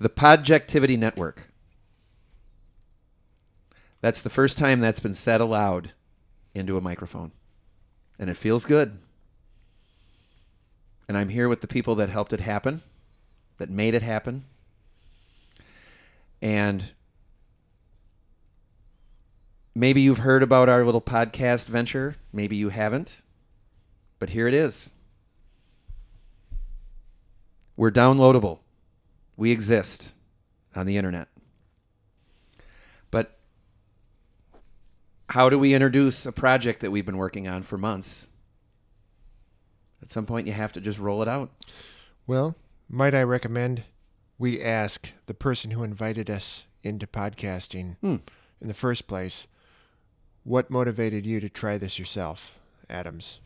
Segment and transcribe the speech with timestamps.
[0.00, 1.50] The Podjectivity Network.
[4.00, 5.92] That's the first time that's been said aloud
[6.54, 7.32] into a microphone.
[8.18, 8.98] And it feels good.
[11.06, 12.80] And I'm here with the people that helped it happen,
[13.58, 14.44] that made it happen.
[16.40, 16.92] And
[19.74, 23.20] maybe you've heard about our little podcast venture, maybe you haven't.
[24.18, 24.94] But here it is.
[27.76, 28.60] We're downloadable.
[29.40, 30.12] We exist
[30.76, 31.28] on the internet.
[33.10, 33.38] But
[35.30, 38.28] how do we introduce a project that we've been working on for months?
[40.02, 41.50] At some point, you have to just roll it out.
[42.26, 42.54] Well,
[42.86, 43.84] might I recommend
[44.36, 48.16] we ask the person who invited us into podcasting Hmm.
[48.60, 49.46] in the first place,
[50.44, 52.58] what motivated you to try this yourself,
[52.90, 53.40] Adams?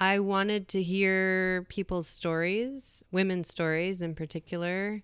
[0.00, 5.02] I wanted to hear people's stories, women's stories in particular.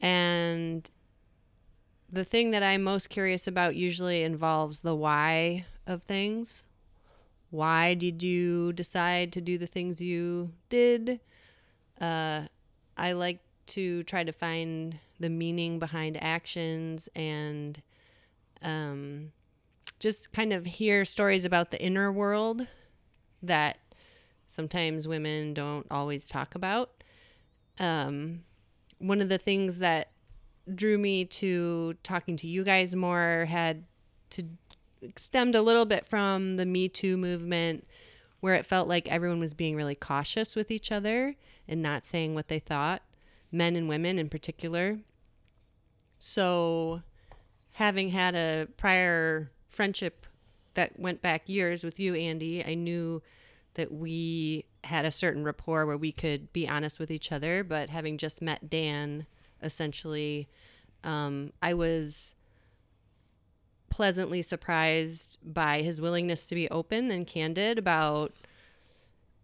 [0.00, 0.90] And
[2.10, 6.64] the thing that I'm most curious about usually involves the why of things.
[7.50, 11.20] Why did you decide to do the things you did?
[12.00, 12.46] Uh,
[12.96, 17.80] I like to try to find the meaning behind actions and
[18.62, 19.30] um,
[20.00, 22.66] just kind of hear stories about the inner world
[23.42, 23.78] that
[24.48, 26.90] sometimes women don't always talk about.
[27.78, 28.44] Um,
[28.98, 30.10] one of the things that
[30.74, 33.84] drew me to talking to you guys more had
[34.30, 34.44] to
[35.16, 37.86] stemmed a little bit from the Me Too movement,
[38.40, 42.34] where it felt like everyone was being really cautious with each other and not saying
[42.34, 43.02] what they thought,
[43.52, 44.98] men and women in particular.
[46.18, 47.02] So,
[47.72, 50.26] having had a prior friendship
[50.74, 53.22] that went back years with you, Andy, I knew
[53.78, 57.62] that we had a certain rapport where we could be honest with each other.
[57.64, 59.24] But having just met Dan,
[59.62, 60.48] essentially,
[61.04, 62.34] um, I was
[63.88, 68.32] pleasantly surprised by his willingness to be open and candid about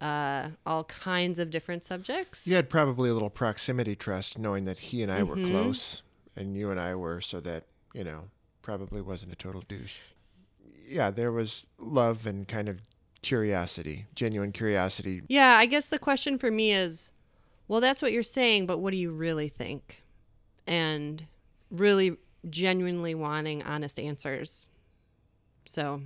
[0.01, 2.45] uh, all kinds of different subjects.
[2.47, 5.49] You had probably a little proximity trust, knowing that he and I were Mhm.
[5.51, 6.03] close,
[6.37, 8.25] and you and I were, so that you know
[8.63, 9.99] probably wasn't a total douche.
[10.87, 12.81] Yeah, there was love and kind of
[13.25, 15.23] curiosity, genuine curiosity.
[15.29, 17.11] Yeah, I guess the question for me is
[17.67, 20.03] well, that's what you're saying, but what do you really think?
[20.67, 21.27] And
[21.71, 22.19] really
[22.51, 24.69] genuinely wanting honest answers.
[25.65, 26.03] So,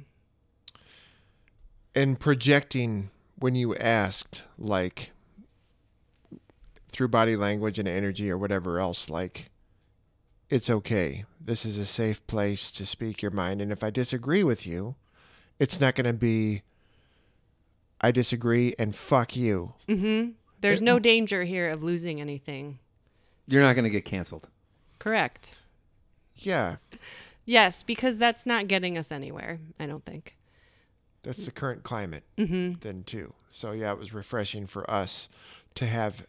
[1.95, 5.11] and projecting when you asked like
[6.89, 9.51] through body language and energy or whatever else like
[10.49, 14.43] it's okay this is a safe place to speak your mind and if i disagree
[14.43, 14.97] with you
[15.59, 16.63] it's not going to be
[18.01, 20.35] i disagree and fuck you mhm.
[20.61, 22.79] there's It- no danger here of losing anything.
[23.47, 24.49] You're not going to get canceled.
[24.99, 25.57] Correct.
[26.37, 26.77] yeah
[27.45, 30.37] Yes, because that's not getting us anywhere, I don't think.
[31.23, 32.81] that's the current climate Mhm.
[32.81, 35.29] then too so yeah it was refreshing for us
[35.75, 36.27] to have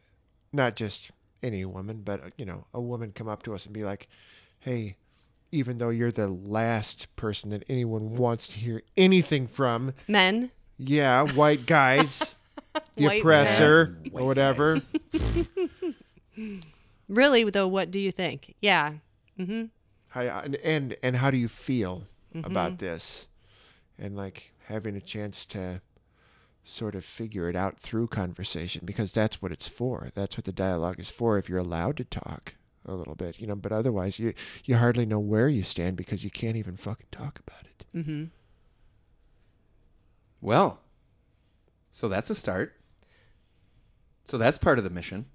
[0.54, 1.12] not just
[1.44, 4.08] any woman but uh, you know a woman come up to us and be like
[4.62, 4.96] hey
[5.52, 11.24] even though you're the last person that anyone wants to hear anything from Men, yeah
[11.34, 12.34] white guys
[12.96, 14.12] the White oppressor men.
[14.14, 14.78] or whatever
[17.08, 18.56] really though, what do you think?
[18.62, 18.94] Yeah.
[19.38, 19.70] Mhm.
[20.10, 22.04] how, and, and and how do you feel
[22.36, 22.46] Mm-hmm.
[22.46, 23.26] about this
[23.98, 25.82] and like having a chance to
[26.64, 30.52] sort of figure it out through conversation because that's what it's for that's what the
[30.52, 32.54] dialogue is for if you're allowed to talk
[32.86, 36.24] a little bit you know but otherwise you you hardly know where you stand because
[36.24, 38.30] you can't even fucking talk about it Mhm.
[40.42, 40.80] Well,
[41.92, 42.76] so that's a start.
[44.28, 45.26] So that's part of the mission.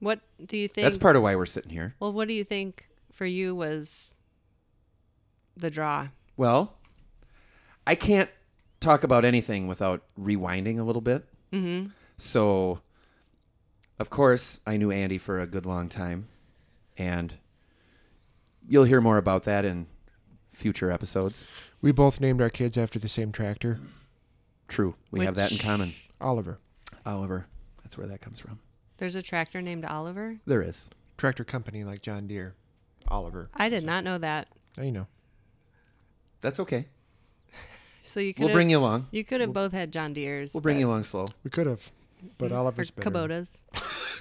[0.00, 1.94] What do you think That's part of why we're sitting here.
[2.00, 4.14] Well, what do you think for you was
[5.56, 6.08] the draw?
[6.36, 6.74] Well,
[7.86, 8.30] I can't
[8.80, 11.24] talk about anything without rewinding a little bit.
[11.52, 11.90] Mm-hmm.
[12.16, 12.80] So,
[13.98, 16.28] of course, I knew Andy for a good long time,
[16.96, 17.34] and
[18.66, 19.86] you'll hear more about that in
[20.62, 21.44] future episodes.
[21.80, 23.80] we both named our kids after the same tractor
[24.68, 25.94] True, we have that in Which- common.
[26.20, 26.58] oliver
[27.04, 27.46] Oliver,
[27.82, 28.60] that's where that comes from.
[28.98, 30.38] There's a tractor named Oliver.
[30.46, 30.86] There is.
[31.18, 32.54] tractor company like john deere
[33.08, 34.46] oliver I did not know that.
[34.78, 35.06] now you know
[36.40, 36.86] That's okay.
[38.04, 39.06] So you could We'll have bring you along.
[39.10, 40.52] you could have both had John Deere's.
[40.52, 41.28] We'll bring you along slow.
[41.44, 41.90] we could have
[42.38, 42.54] but mm-hmm.
[42.54, 43.60] or oliver's better Kubota's.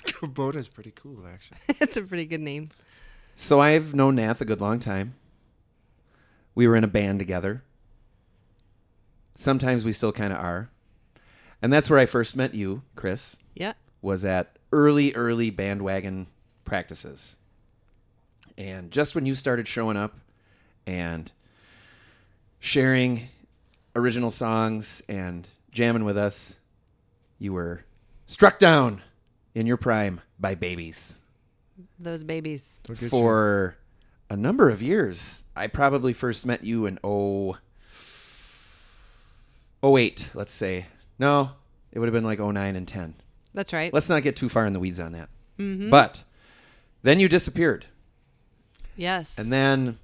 [0.05, 2.69] kubota's pretty cool actually it's a pretty good name.
[3.35, 5.15] So I've known Nath a good long time.
[6.55, 7.63] We were in a band together.
[9.35, 10.69] Sometimes we still kind of are.
[11.61, 13.73] And that's where I first met you, Chris, Yeah.
[14.01, 16.27] was at early, early bandwagon
[16.65, 17.37] practices.
[18.57, 20.19] And just when you started showing up
[20.85, 21.31] and
[22.59, 23.29] sharing
[23.95, 26.55] original songs and jamming with us,
[27.39, 27.83] you were
[28.25, 29.01] struck down
[29.55, 31.17] in your prime by babies
[31.99, 32.79] Those babies.
[32.87, 33.75] Look at for
[34.31, 35.43] a number of years.
[35.57, 37.57] I probably first met you in oh,
[39.83, 40.85] 08, let's say.
[41.19, 41.51] No,
[41.91, 43.15] it would have been like 09 and 10.
[43.53, 43.93] That's right.
[43.93, 45.27] Let's not get too far in the weeds on that.
[45.59, 45.89] Mm-hmm.
[45.89, 46.23] But
[47.03, 47.87] then you disappeared.
[48.95, 49.37] yes.
[49.37, 49.99] And then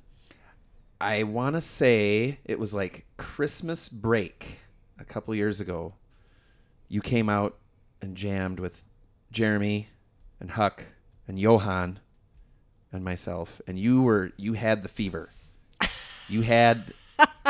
[0.99, 4.59] I want to say it was like Christmas break
[4.99, 5.93] a couple years ago.
[6.89, 7.55] You came out
[8.01, 8.83] and jammed with
[9.31, 9.87] Jeremy
[10.41, 10.83] and Huck
[11.29, 12.01] and Johan
[12.91, 15.29] and myself and you were you had the fever.
[16.29, 16.83] You had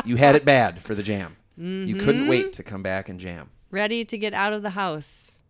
[0.06, 1.36] you had it bad for the jam.
[1.58, 2.30] You couldn't mm-hmm.
[2.30, 3.50] wait to come back and jam.
[3.72, 5.42] ready to get out of the house.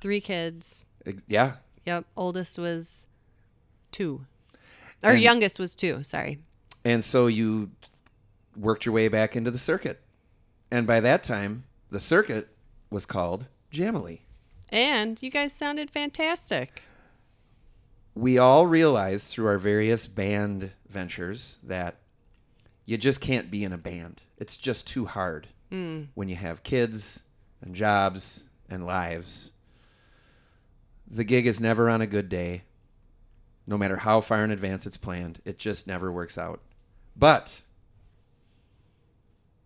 [0.00, 0.84] Three kids.
[1.28, 1.52] Yeah.
[1.86, 2.06] Yep.
[2.16, 3.06] Oldest was
[3.92, 4.26] two.
[5.02, 6.02] Our And- youngest was two.
[6.02, 6.38] Sorry.
[6.84, 7.70] And so you
[8.56, 10.00] worked your way back into the circuit.
[10.70, 12.48] And by that time, the circuit
[12.90, 14.20] was called Jamily.
[14.70, 16.82] And you guys sounded fantastic.
[18.14, 21.96] We all realized through our various band ventures that
[22.84, 24.22] you just can't be in a band.
[24.36, 26.04] It's just too hard hmm.
[26.14, 27.22] when you have kids
[27.60, 29.52] and jobs and lives.
[31.08, 32.62] The gig is never on a good day.
[33.66, 36.60] No matter how far in advance it's planned, it just never works out.
[37.16, 37.62] But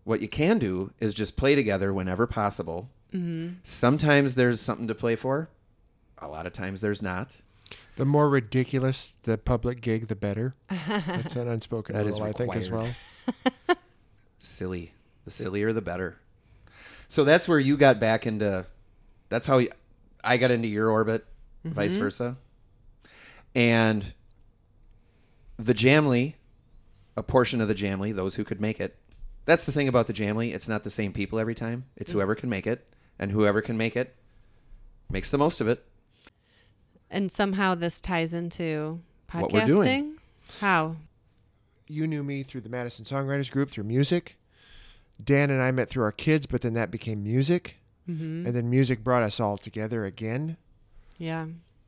[0.03, 2.89] what you can do is just play together whenever possible.
[3.13, 3.55] Mm-hmm.
[3.63, 5.49] Sometimes there's something to play for.
[6.19, 7.37] A lot of times there's not.
[7.95, 10.53] The more ridiculous the public gig, the better.
[10.87, 12.93] That's an unspoken That rule, I think, as well.
[14.39, 14.93] Silly.
[15.23, 16.19] The sillier, the better.
[17.07, 18.67] So that's where you got back into.
[19.29, 19.61] That's how
[20.23, 21.25] I got into your orbit,
[21.65, 21.73] mm-hmm.
[21.73, 22.37] vice versa.
[23.55, 24.13] And
[25.57, 26.35] the Jamly,
[27.17, 28.97] a portion of the Jamly, those who could make it.
[29.45, 30.53] That's the thing about the Jamly.
[30.53, 31.85] It's not the same people every time.
[31.95, 32.15] It's mm.
[32.15, 32.87] whoever can make it,
[33.17, 34.15] and whoever can make it
[35.09, 35.85] makes the most of it.
[37.09, 38.99] And somehow this ties into
[39.29, 39.41] podcasting.
[39.41, 40.15] What we're doing.
[40.59, 40.97] How?
[41.87, 44.37] You knew me through the Madison Songwriters Group through music.
[45.23, 47.77] Dan and I met through our kids, but then that became music.
[48.09, 48.47] Mm-hmm.
[48.47, 50.57] And then music brought us all together again.
[51.17, 51.47] Yeah.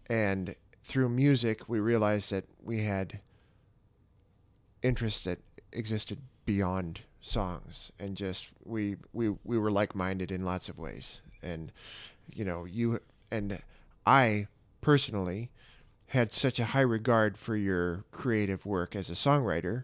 [0.09, 3.19] And through music, we realized that we had
[4.81, 5.39] interests that
[5.73, 11.19] existed beyond songs, and just we we we were like minded in lots of ways.
[11.43, 11.71] And
[12.33, 13.61] you know, you and
[14.05, 14.47] I
[14.87, 15.49] personally
[16.11, 19.83] had such a high regard for your creative work as a songwriter.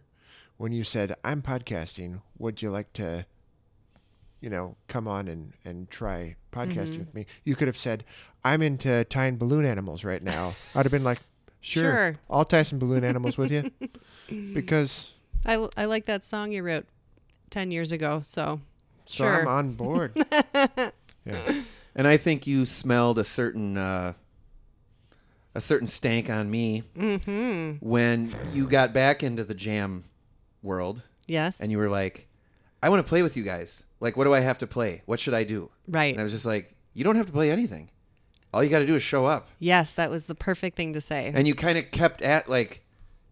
[0.56, 3.26] When you said, "I'm podcasting," would you like to?
[4.40, 7.26] You know, come on and, and try podcasting with me.
[7.44, 8.04] You could have said,
[8.46, 10.56] I'm into tying balloon animals right now.
[10.76, 11.20] I'd have been like,
[11.62, 12.20] sure, Sure.
[12.30, 13.72] I'll tie some balloon animals with you.
[14.54, 15.12] Because
[15.46, 16.86] I, I like that song you wrote
[17.52, 18.22] 10 years ago.
[18.26, 18.60] So,
[19.06, 19.42] so sure.
[19.42, 20.12] I'm on board.
[21.26, 21.62] yeah.
[21.96, 24.14] And I think you smelled a certain uh,
[25.56, 27.86] a certain stank on me mm-hmm.
[27.86, 30.06] when you got back into the jam
[30.62, 31.60] world yes.
[31.60, 32.28] and you were like,
[32.82, 33.84] "I want to play with you guys.
[34.00, 35.04] Like, what do I have to play?
[35.06, 36.14] What should I do?" right.
[36.14, 37.90] And I was just like, "You don't have to play anything.
[38.54, 41.02] All you got to do is show up." yes, that was the perfect thing to
[41.02, 41.32] say.
[41.34, 42.84] And you kind of kept at like,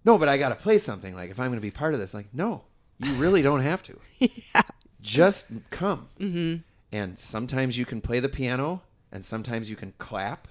[0.05, 1.15] "No, but I got to play something.
[1.15, 2.63] Like, if I'm going to be part of this, like, no,
[2.99, 3.99] you really don't have to.
[4.19, 4.61] yeah.
[5.01, 6.61] Just come." Mm-hmm.
[6.93, 10.47] And sometimes you can play the piano, and sometimes you can clap.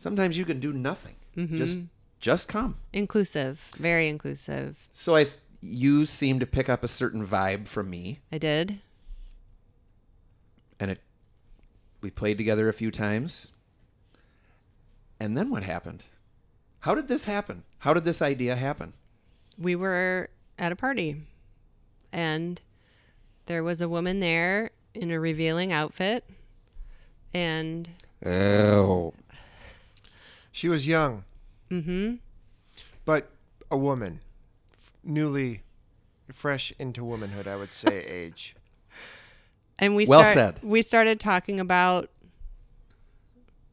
[0.00, 1.16] Sometimes you can do nothing.
[1.36, 1.58] Mm-hmm.
[1.58, 1.78] Just
[2.20, 2.76] just come.
[2.94, 3.70] Inclusive.
[3.78, 4.88] Very inclusive.
[4.92, 5.26] So I
[5.60, 8.80] you seem to pick up a certain vibe from me, I did.
[10.80, 11.00] and it
[12.00, 13.48] we played together a few times.
[15.20, 16.04] And then what happened?
[16.80, 17.64] How did this happen?
[17.80, 18.94] How did this idea happen?
[19.58, 21.16] We were at a party
[22.10, 22.58] and
[23.44, 26.24] there was a woman there in a revealing outfit.
[27.34, 27.90] And
[28.24, 29.12] Oh.
[30.52, 31.24] She was young,
[31.70, 32.16] mm-hmm.
[33.04, 33.30] but
[33.70, 34.20] a woman,
[34.72, 35.62] f- newly
[36.32, 38.56] fresh into womanhood, I would say, age.
[39.78, 40.60] And we Well start- said.
[40.62, 42.10] We started talking about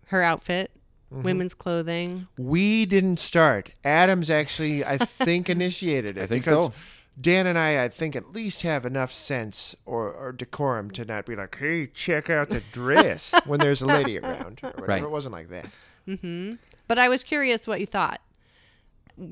[0.07, 0.71] her outfit,
[1.09, 2.27] women's clothing.
[2.37, 3.75] We didn't start.
[3.83, 6.23] Adams actually, I think, initiated it.
[6.23, 6.73] I think because so.
[7.19, 11.25] Dan and I, I think, at least have enough sense or, or decorum to not
[11.25, 14.59] be like, "Hey, check out the dress" when there's a lady around.
[14.61, 14.85] Or whatever.
[14.85, 15.01] Right.
[15.03, 15.65] It wasn't like that.
[16.07, 16.55] Mm-hmm.
[16.87, 18.21] But I was curious what you thought.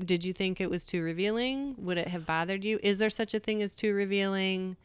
[0.04, 1.74] Did you think it was too revealing?
[1.78, 2.78] Would it have bothered you?
[2.82, 4.76] Is there such a thing as too revealing?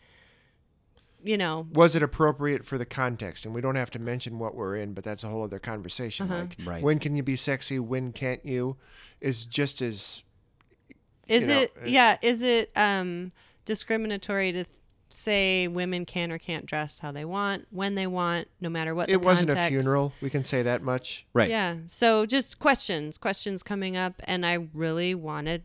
[1.24, 3.46] you know, was it appropriate for the context?
[3.46, 6.26] And we don't have to mention what we're in, but that's a whole other conversation.
[6.32, 6.42] Uh-huh.
[6.42, 6.84] Like, Right.
[6.84, 7.80] when can you be sexy?
[7.80, 8.78] When can't you?
[9.20, 10.24] Is just as
[11.28, 13.32] is you know, it uh, yeah, is it um
[13.66, 14.66] discriminatory to
[15.13, 19.08] say women can or can't dress how they want, when they want, no matter what
[19.08, 20.13] the it wasn't a funeral.
[20.22, 21.25] We can say that much.
[21.34, 21.50] Right.
[21.50, 21.77] Yeah.
[21.88, 25.63] So just questions, questions coming up, and I really wanted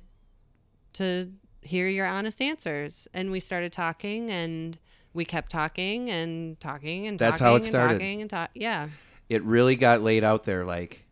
[0.95, 1.31] to
[1.63, 3.09] hear your honest answers.
[3.15, 4.79] And we started talking, and
[5.15, 7.95] we kept talking and talking and That's talking how it and started.
[7.95, 8.51] talking and talk.
[8.55, 8.89] Yeah.
[9.29, 10.65] It really got laid out there.
[10.65, 11.05] Like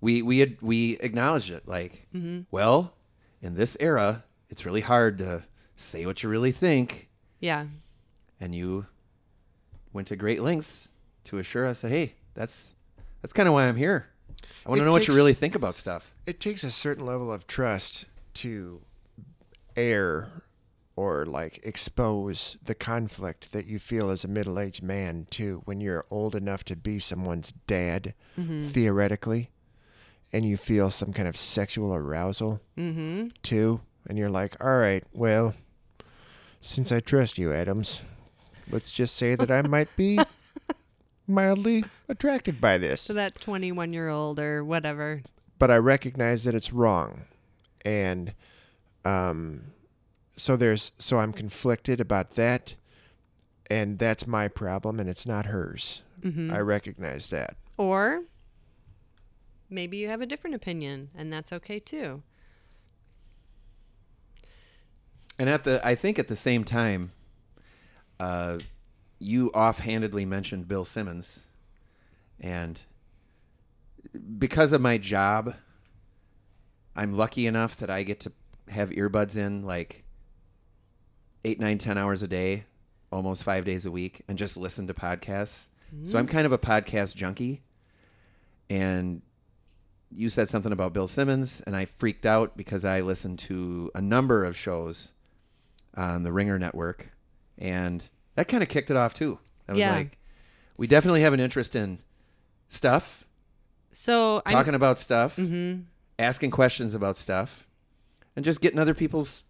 [0.00, 1.66] we we had we acknowledged it.
[1.68, 2.40] Like, Mm-hmm.
[2.50, 2.94] well,
[3.42, 5.44] in this era, it's really hard to
[5.76, 7.05] say what you really think,
[7.46, 7.66] Yeah.
[8.40, 8.86] and you
[9.92, 10.88] went to great lengths
[11.24, 12.74] to assure us that hey, that's
[13.22, 14.08] that's kind of why I'm here.
[14.64, 16.02] I want It to know what you really think about stuff.
[16.26, 18.04] It takes a certain level of trust
[18.42, 18.82] to
[19.76, 20.42] air
[20.96, 26.04] or like expose the conflict that you feel as a middle-aged man too when you're
[26.10, 28.14] old enough to be someone's dad
[28.70, 29.50] theoretically
[30.32, 33.28] and you feel some kind of sexual arousal Mm-hmm.
[33.42, 35.54] too and you're like all right well
[36.66, 38.02] since i trust you adams
[38.70, 40.18] let's just say that i might be
[41.26, 45.22] mildly attracted by this So that 21 year old or whatever.
[45.58, 47.22] but I recognize that it's wrong,
[47.84, 48.34] and
[49.04, 49.72] um,
[50.36, 52.74] so there's so I'm conflicted about that,
[53.70, 56.02] and that's my problem, and it's not hers.
[56.22, 56.52] Mm-hmm.
[56.52, 57.56] I recognize that.
[57.78, 58.22] Or
[59.70, 62.22] maybe you have a different opinion, and that's okay too.
[65.38, 67.12] And at the, I think at the same time,
[68.18, 68.58] uh,
[69.18, 71.44] you offhandedly mentioned Bill Simmons,
[72.40, 72.80] and
[74.38, 75.54] because of my job,
[76.94, 78.32] I'm lucky enough that I get to
[78.68, 80.04] have earbuds in like
[81.44, 82.64] eight, nine, ten hours a day,
[83.12, 85.68] almost five days a week, and just listen to podcasts.
[86.04, 87.62] So I'm kind of a podcast junkie,
[88.68, 89.22] and
[90.10, 94.00] you said something about Bill Simmons, and I freaked out because I listened to a
[94.00, 95.12] number of shows
[95.96, 97.10] on the Ringer Network,
[97.58, 98.02] and
[98.34, 99.38] that kind of kicked it off too.
[99.68, 99.94] I was Yeah.
[99.94, 100.18] like,
[100.76, 102.00] we definitely have an interest in
[102.68, 103.24] stuff,
[103.92, 105.80] So I'm talking about stuff, hmm
[106.18, 107.66] asking questions about stuff,
[108.34, 109.44] and just getting other people's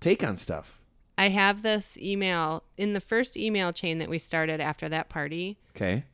[0.00, 0.80] take on stuff.
[1.16, 5.58] I have this email in the first email chain that we started after that party.
[5.76, 6.04] Okay,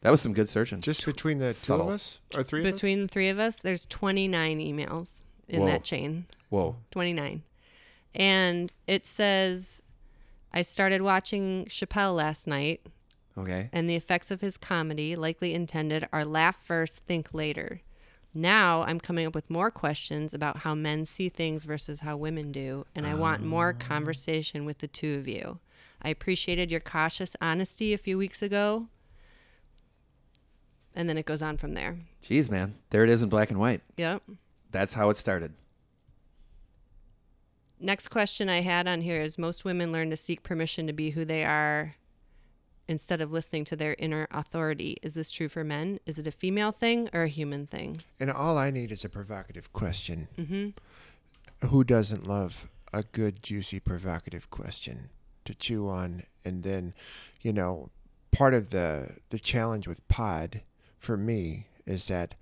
[0.00, 0.80] that was some good searching.
[0.80, 2.72] Just between the two of us or three of us.
[2.72, 5.66] Between the three of us, there's 29 emails in Whoa.
[5.66, 6.26] that chain.
[6.48, 7.42] Whoa, 29.
[8.14, 9.82] And it says,
[10.52, 12.84] I started watching Chappelle last night,
[13.38, 17.80] okay, and the effects of his comedy, likely intended, are laugh first, think later.
[18.34, 22.52] Now I'm coming up with more questions about how men see things versus how women
[22.52, 23.84] do, and I want more ah.
[23.84, 25.58] conversation with the two of you.
[26.02, 28.88] I appreciated your cautious honesty a few weeks ago.
[30.94, 31.96] And then it goes on from there.
[32.22, 33.80] jeez, man, there it is in black and white.
[33.96, 34.22] Yep.
[34.70, 35.54] That's how it started.
[37.82, 41.10] Next question I had on here is most women learn to seek permission to be
[41.10, 41.94] who they are
[42.88, 44.98] instead of listening to their inner authority.
[45.02, 45.98] Is this true for men?
[46.06, 48.02] Is it a female thing or a human thing?
[48.18, 50.28] And all I need is a provocative question.
[50.38, 51.68] Mm-hmm.
[51.68, 55.10] Who doesn't love a good, juicy, provocative question
[55.44, 56.24] to chew on?
[56.44, 56.94] And then,
[57.40, 57.90] you know,
[58.32, 60.62] part of the the challenge with Pod
[60.98, 62.34] for me is that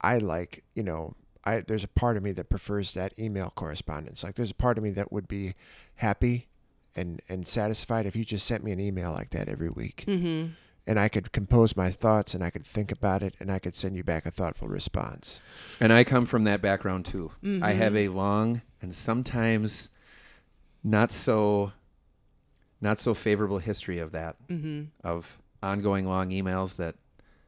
[0.00, 4.22] I like, you know, I there's a part of me that prefers that email correspondence.
[4.22, 5.54] Like, there's a part of me that would be
[5.96, 6.48] happy
[6.94, 10.52] and and satisfied if you just sent me an email like that every week, Mm-hmm.
[10.86, 13.76] and I could compose my thoughts and I could think about it and I could
[13.76, 15.40] send you back a thoughtful response.
[15.80, 17.32] And I come from that background too.
[17.42, 17.62] I Mm-hmm.
[17.62, 19.90] have a long and sometimes
[20.84, 21.72] not so
[22.80, 24.82] not so favorable history of that Mm-hmm.
[25.02, 26.96] of ongoing long emails that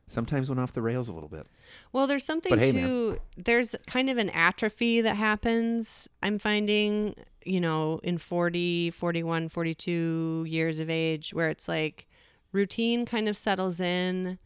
[0.06, 1.46] sometimes went off the rails a little bit.
[1.92, 2.82] Well, there's something hey, man.
[2.82, 3.18] too.
[3.36, 6.08] There's kind of an atrophy that happens.
[6.22, 12.06] I'm finding, you know, in 40, 41, 42 years of age, where it's like
[12.52, 14.38] routine kind of settles in.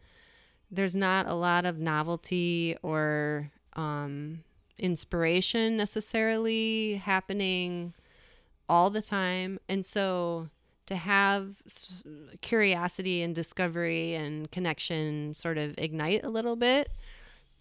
[0.71, 4.45] There's not a lot of novelty or um,
[4.79, 7.95] inspiration necessarily happening
[8.69, 9.59] all the time.
[9.69, 10.51] And so
[10.89, 11.57] to have
[12.43, 16.91] curiosity and discovery and connection sort of ignite a little bit,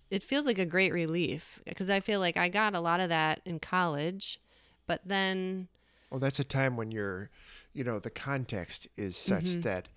[0.09, 3.09] it feels like a great relief because I feel like I got a lot of
[3.09, 4.39] that in college,
[4.87, 5.67] but then
[6.09, 7.29] Well, that's a time when you're,
[7.73, 9.61] you know, the context is such Mhm.
[9.63, 9.87] that,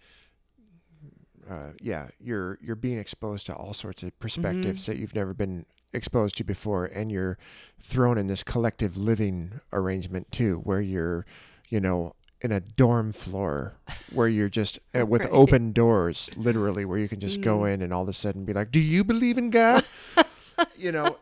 [1.49, 5.67] uh, yeah, you're you're being exposed to all sorts of perspectives that you've never been
[5.93, 7.39] exposed to before, and you're
[7.81, 11.25] thrown in this collective living arrangement too, where you're,
[11.69, 13.75] you know, in a dorm floor
[14.13, 15.31] where you're just uh, with Right.
[15.33, 17.75] open doors, literally, where you can just go Mm.
[17.75, 19.85] in and all of a sudden be like, "Do you believe in God?"
[20.77, 21.17] you know,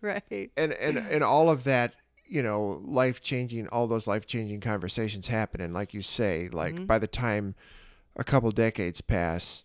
[0.00, 0.50] right.
[0.56, 1.94] and and and all of that
[2.26, 6.74] you know life changing all those life changing conversations happen and like you say like
[6.74, 6.86] Mhm.
[6.86, 7.54] by the time
[8.16, 9.64] a couple decades pass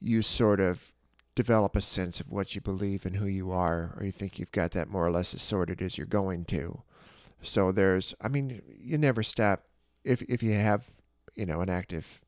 [0.00, 0.92] you sort of
[1.34, 4.52] develop a sense of what you believe and who you are or you think you've
[4.52, 6.82] got that more or less as sorted as you're going to
[7.40, 9.62] so there's i mean you never stop
[10.04, 10.86] if if you have
[11.34, 12.20] you know an active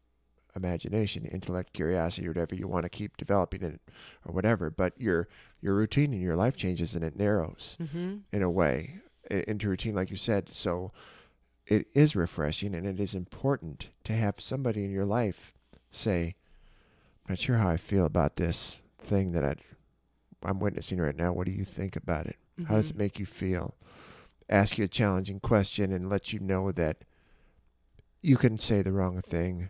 [0.55, 3.81] imagination intellect curiosity or whatever you want to keep developing it
[4.25, 5.29] or whatever but your
[5.61, 8.17] your routine and your life changes and it narrows Mm-hmm.
[8.33, 10.51] in a way into routine like you said.
[10.53, 10.93] So
[11.67, 15.53] it is refreshing and it is important to have somebody in your life
[15.91, 16.37] say
[17.27, 19.55] i'm not sure how i feel about this thing that i
[20.45, 21.33] i'm witnessing right now.
[21.33, 22.37] What do you think about it?
[22.69, 23.75] How does it make you feel?
[24.49, 26.99] Ask you a challenging question and let you know that
[28.27, 29.69] you can say the wrong thing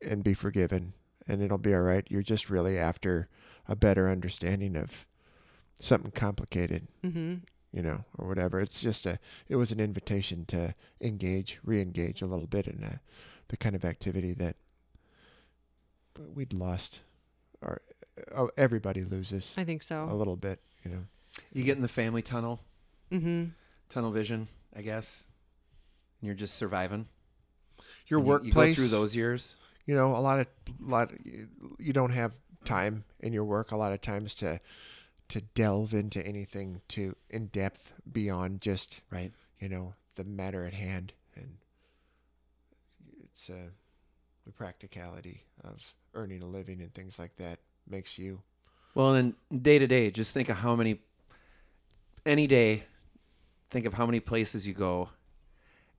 [0.00, 0.92] and be forgiven
[1.28, 3.28] and it'll be all right you're just really after
[3.68, 5.06] a better understanding of
[5.78, 7.34] something complicated Mm-hmm.
[7.72, 8.60] you know, or whatever.
[8.60, 12.98] It's just a, it was an invitation to engage, re-engage a little bit in uh
[13.48, 14.56] the kind of activity that
[16.34, 17.00] we'd lost,
[17.60, 17.82] or
[18.34, 20.06] uh, everybody loses I think so.
[20.10, 21.04] a little bit, you know.
[21.52, 22.60] You get in the family tunnel,
[23.12, 23.44] Mm-hmm.
[23.90, 25.26] tunnel vision, I guess.
[26.20, 27.06] And you're just surviving.
[28.06, 29.58] Your you- workplace, You go through those years.
[29.86, 30.46] you know, a lot of,
[30.80, 32.32] lot, you, you don't have
[32.64, 34.60] time in your work a lot of times to,
[35.28, 39.32] to delve into anything to in depth beyond just Right.
[39.58, 41.56] you know the matter at hand and
[43.22, 43.68] it's uh,
[44.46, 47.58] the practicality of earning a living and things like that
[47.88, 48.40] makes you
[48.94, 51.00] Well, and day to day, just think of how many,
[52.24, 52.84] any day,
[53.70, 55.10] think of how many places you go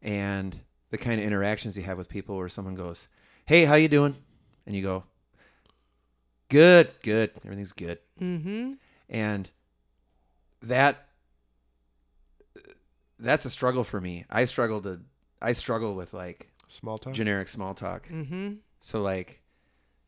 [0.02, 3.08] and the kind of interactions you have with people where someone goes,
[3.46, 4.16] Hey, how you doing?
[4.66, 5.04] And you go,
[6.50, 7.32] Good, good.
[7.44, 8.00] Everything's good.
[8.22, 8.74] Mm-hmm.
[9.10, 9.50] And
[10.62, 11.08] that,
[13.20, 14.26] that's a struggle for me.
[14.30, 15.02] I struggle to,
[15.42, 18.08] I struggle with like small talk generic small talk.
[18.10, 18.54] Mm-hmm.
[18.82, 19.42] So like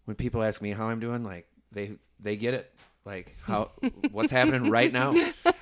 [0.05, 2.73] when people ask me how I'm doing, like they they get it.
[3.07, 3.71] Like how
[4.11, 5.15] what's happening right now.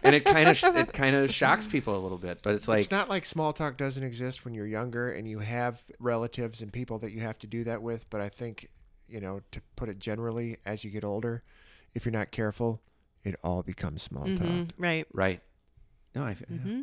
[0.04, 2.82] And it kind of it kind of shocks people a little bit, but it's like
[2.82, 6.74] it's not like small talk doesn't exist when you're younger and you have relatives and
[6.74, 8.70] people that you have to do that with but i think
[9.08, 11.44] you know to put it generally as you get older
[11.94, 12.82] if you're not careful
[13.24, 14.82] it all becomes small talk Mm-hmm.
[14.84, 15.08] Right.
[15.14, 15.42] right.
[16.16, 16.36] No, I yeah.
[16.52, 16.82] Mm-hmm.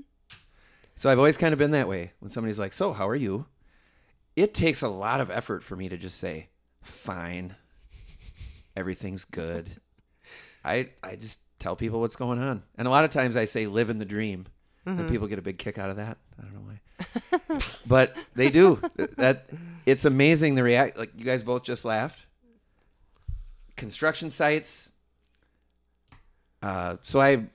[0.95, 2.13] So I've always kind of been that way.
[2.21, 3.47] When somebody's like, "So, how are you?"
[4.37, 6.49] It takes a lot of effort for me to just say,
[6.83, 7.57] "Fine.
[8.77, 9.77] Everything's good."
[10.65, 12.63] I I just tell people what's going on.
[12.77, 14.47] And a lot of times I say live in the dream.
[14.87, 14.99] Mm-hmm.
[14.99, 16.19] and people get a big kick out of that.
[16.37, 16.73] I don't know
[17.49, 18.81] why, but they do.
[19.17, 19.49] That
[19.87, 20.99] it's amazing the react.
[20.99, 22.27] Like you guys both just laughed.
[23.77, 24.91] Construction sites.
[26.63, 27.47] Uh, so I,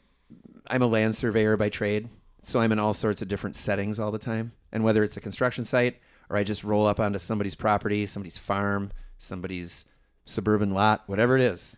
[0.67, 2.07] I'm a land surveyor by trade.
[2.43, 4.53] So I'm in all sorts of different settings all the time.
[4.71, 5.97] And whether it's a construction site
[6.29, 9.85] or I just roll up onto somebody's property, somebody's farm, somebody's
[10.25, 11.77] suburban lot, whatever it is,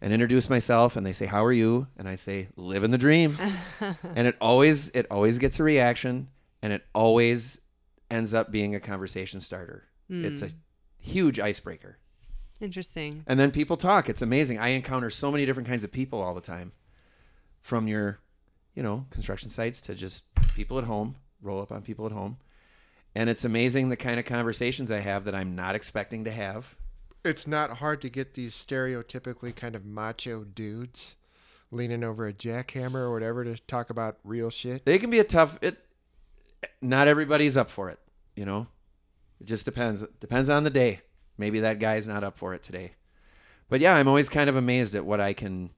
[0.00, 1.86] and introduce myself and they say how are you?
[1.96, 3.36] And i say live in the dream.
[4.14, 6.28] And it always it always gets a reaction
[6.62, 7.60] and it always
[8.10, 9.84] ends up being a conversation starter.
[10.08, 10.56] It's a hmm.
[10.98, 11.98] huge icebreaker.
[12.60, 13.24] Interesting.
[13.26, 14.10] and then people talk.
[14.10, 14.58] It's amazing.
[14.58, 16.72] I encounter so many different kinds of people all the time.
[17.62, 18.18] From your
[18.74, 22.38] you know construction sites to just people at home roll up on people at home.
[23.14, 26.76] And it's amazing the kind of conversations i have that i'm not expecting to have
[27.24, 31.16] it's not hard to get these stereotypically kind of macho dudes
[31.70, 34.84] leaning over a jackhammer or whatever to talk about real shit.
[34.84, 35.58] They can be a tough.
[35.62, 35.78] It.
[36.82, 37.98] Not everybody's up for it.
[38.34, 38.66] You know,
[39.40, 40.04] it just depends.
[40.20, 41.00] Depends on the day.
[41.38, 42.92] Maybe that guy's not up for it today.
[43.68, 45.70] But yeah, I'm always kind of amazed at what I can.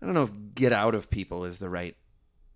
[0.00, 1.96] I don't know if get out of people is the right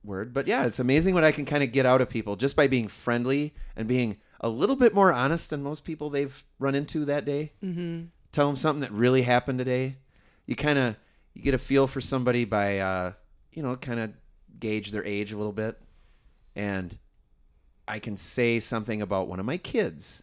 [0.02, 2.56] word, but yeah, it's amazing what I can kind of get out of people just
[2.56, 6.74] by being friendly and being a little bit more honest than most people they've run
[6.74, 7.52] into that day.
[7.64, 8.04] Mm-hmm.
[8.30, 9.96] Tell them something that really happened today.
[10.44, 10.96] You kind of
[11.32, 13.12] you get a feel for somebody by uh,
[13.52, 14.12] you know kind of
[14.60, 15.80] gauge their age a little bit,
[16.54, 16.98] and
[17.88, 20.22] I can say something about one of my kids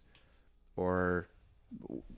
[0.75, 1.27] or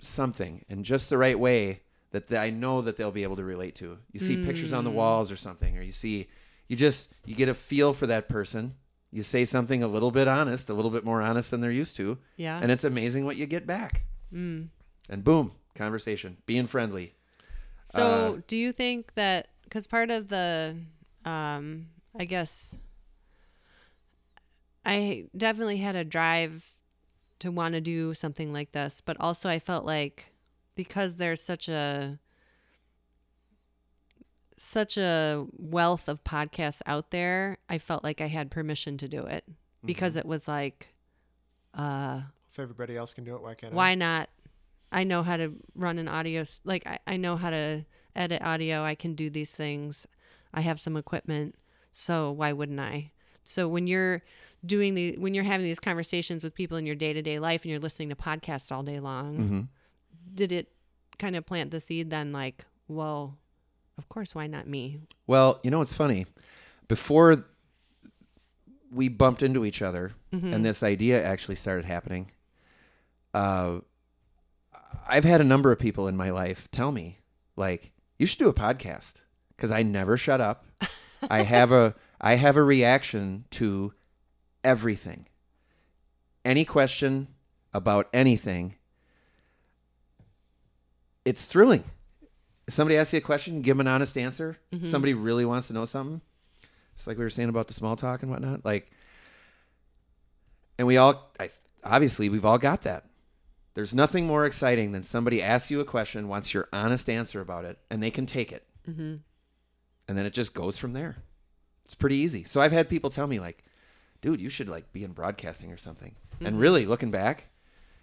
[0.02, 3.46] something in just the right way that th- I know that they'll be able to
[3.46, 3.98] relate to.
[4.12, 6.28] You see pictures on the walls or something, or you see
[6.68, 8.76] you just you get a feel for that person.
[9.14, 11.96] You say something a little bit honest, a little bit more honest than they're used
[11.98, 12.60] to, Yeah.
[12.60, 14.06] and it's amazing what you get back.
[14.34, 14.70] mm.
[15.08, 17.14] And boom, conversation, being friendly.
[17.84, 20.76] So, Uh, do you think that because part of the,
[21.26, 22.74] um, I guess,
[24.86, 26.74] I definitely had a drive
[27.40, 30.32] to want to do something like this, but also I felt like
[30.76, 32.20] because there's such a
[34.64, 39.26] such a wealth of podcasts out there, I felt like I had permission to do
[39.26, 39.44] it
[39.86, 40.94] because it was like
[41.74, 42.22] uh
[42.52, 43.76] If everybody else can do it, why can't I?
[43.76, 44.30] why not?
[44.92, 48.84] I know how to run an audio like I, I know how to edit audio.
[48.84, 50.06] I can do these things.
[50.54, 51.56] I have some equipment.
[51.92, 53.12] So why wouldn't i?
[53.44, 54.24] So when you're
[54.66, 57.80] doing the when you're having these conversations with people in your day-to-day life and you're
[57.82, 59.62] listening to podcasts all day long hmm
[60.36, 60.72] did it
[61.20, 63.38] kind of plant the seed then like well
[63.98, 66.26] of course why not me Well, you know it's funny?
[66.88, 67.46] Before
[68.92, 70.52] we bumped into each other Mm-hmm.
[70.52, 72.32] and this idea actually started happening,
[73.36, 73.82] uh,
[75.08, 77.20] I've had a number of people in my life tell me,
[77.56, 79.22] like, you should do a podcast
[79.56, 80.66] because I never shut up.
[81.30, 83.94] I have a I have a reaction to
[84.64, 85.28] everything.
[86.44, 87.28] Any question
[87.76, 88.76] about anything,
[91.26, 91.84] it's thrilling.
[92.70, 94.58] Somebody asks you a question, give them an honest answer.
[94.84, 96.22] Somebody really wants to know something.
[96.96, 98.64] It's like we were saying about the small talk and whatnot.
[98.64, 98.92] Like,
[100.78, 101.50] and we all, I,
[101.84, 103.06] obviously, we've all got that.
[103.74, 107.66] There's nothing more exciting than somebody asks you a question, wants your honest answer about
[107.66, 108.66] it, and they can take it.
[108.90, 109.16] mm-hmm.
[110.08, 111.16] And then it just goes from there.
[111.86, 112.44] It's pretty easy.
[112.44, 113.64] So I've had people tell me, like,
[114.22, 116.16] dude, you should like be in broadcasting or something.
[116.42, 117.48] And really, looking back,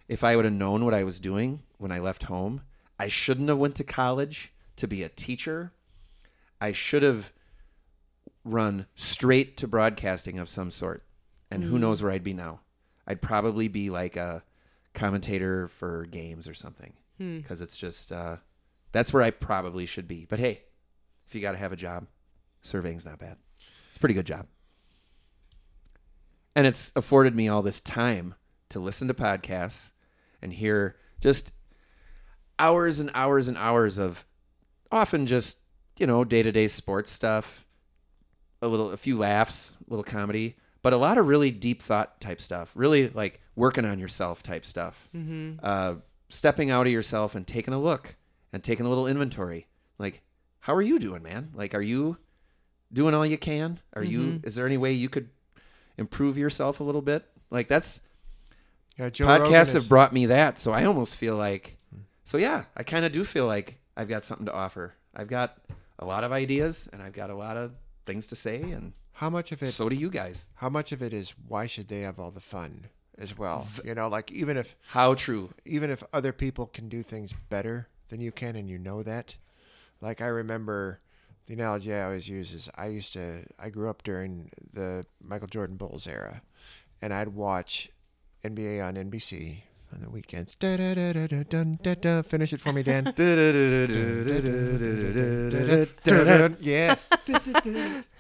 [0.09, 2.63] if I would have known what I was doing when I left home,
[3.01, 5.73] I shouldn't have went to college to be a teacher.
[6.61, 7.33] I should have
[8.45, 11.03] run straight to broadcasting of some sort.
[11.51, 12.61] And who knows where I'd be now?
[13.07, 14.43] I'd probably be like a
[14.93, 16.93] commentator for games or something.
[17.39, 18.37] Because it's just, uh,
[18.93, 20.27] that's where I probably should be.
[20.29, 20.65] But hey,
[21.27, 22.07] if you got to have a job,
[22.61, 23.39] surveying's not bad.
[23.89, 24.47] It's a pretty good job.
[26.55, 28.35] And it's afforded me all this time
[28.69, 29.91] to listen to podcasts
[30.43, 31.53] and hear just
[32.61, 34.25] hours and hours and hours of
[34.93, 35.59] often just,
[35.99, 37.65] you know, day-to-day sports stuff,
[38.63, 42.21] a little a few laughs, a little comedy, but a lot of really deep thought
[42.21, 42.73] type stuff.
[42.75, 45.09] Really like working on yourself type stuff.
[45.63, 45.95] Uh,
[46.29, 48.17] stepping out of yourself and taking a look
[48.53, 49.67] and taking a little inventory.
[49.99, 50.23] Like,
[50.61, 51.51] how are you doing, man?
[51.55, 52.19] Like, are you
[52.93, 53.79] doing all you can?
[53.95, 54.41] Are you?
[54.45, 55.29] Is there any way you could
[55.99, 57.25] improve yourself a little bit?
[57.51, 58.01] Like that's
[58.99, 61.77] Yeah, Joe Rogan podcasts have brought me that, so I almost feel like.
[62.25, 64.95] So yeah, I kind of do feel like I've got something to offer.
[65.15, 65.59] I've got
[65.99, 67.73] a lot of ideas and I've got a lot of
[68.07, 69.73] things to say, and How much of it?
[69.73, 70.47] so do you guys.
[70.57, 72.87] How much of it is why should they have all the fun
[73.19, 73.67] as well?
[73.85, 75.51] You know, like even if How true.
[75.65, 79.37] even if other people can do things better than you can, and you know that.
[80.01, 81.01] Like I remember,
[81.47, 85.49] the analogy I always use is I used to I grew up during the Michael
[85.49, 86.43] Jordan Bulls era,
[87.03, 87.91] and I'd watch
[88.45, 90.55] NBA on NBC on the weekends.
[90.55, 92.23] Da, da, da, da, da, dun, da, da.
[92.23, 93.13] Finish it for me, Dan.
[96.61, 97.11] yes.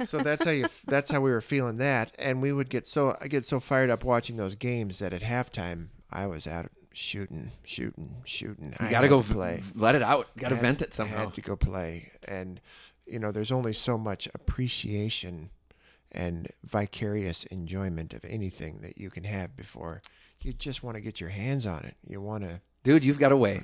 [0.04, 0.66] so that's how you.
[0.86, 3.90] That's how we were feeling that, and we would get so I get so fired
[3.90, 8.74] up watching those games that at halftime I was out shooting, shooting, shooting.
[8.80, 9.62] You I gotta had go to play.
[9.74, 10.28] Let it out.
[10.36, 11.26] Got to vent it somehow.
[11.26, 12.60] Had to go play, and
[13.06, 15.50] you know, there's only so much appreciation
[16.12, 20.02] and vicarious enjoyment of anything that you can have before
[20.42, 21.96] you just want to get your hands on it.
[22.06, 22.60] You want to.
[22.82, 23.62] Dude, you've got a way.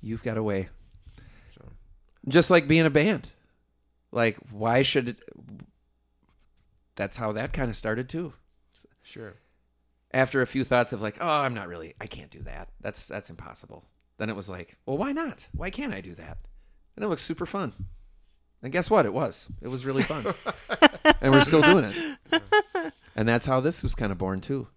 [0.00, 0.68] You've got a way.
[2.28, 3.28] Just like being a band.
[4.12, 5.20] Like, why should it?
[6.94, 8.32] That's how that kind of started too.
[9.02, 9.34] Sure.
[10.12, 12.68] After a few thoughts of like, oh, I'm not really, I can't do that.
[12.80, 13.84] That's that's impossible.
[14.18, 15.48] Then it was like, well, why not?
[15.52, 16.38] Why can't I do that?
[16.94, 17.72] And it looks super fun.
[18.62, 19.04] And guess what?
[19.04, 19.50] It was.
[19.60, 20.24] It was really fun.
[21.20, 22.92] and we're still doing it.
[23.16, 24.68] And that's how this was kind of born too.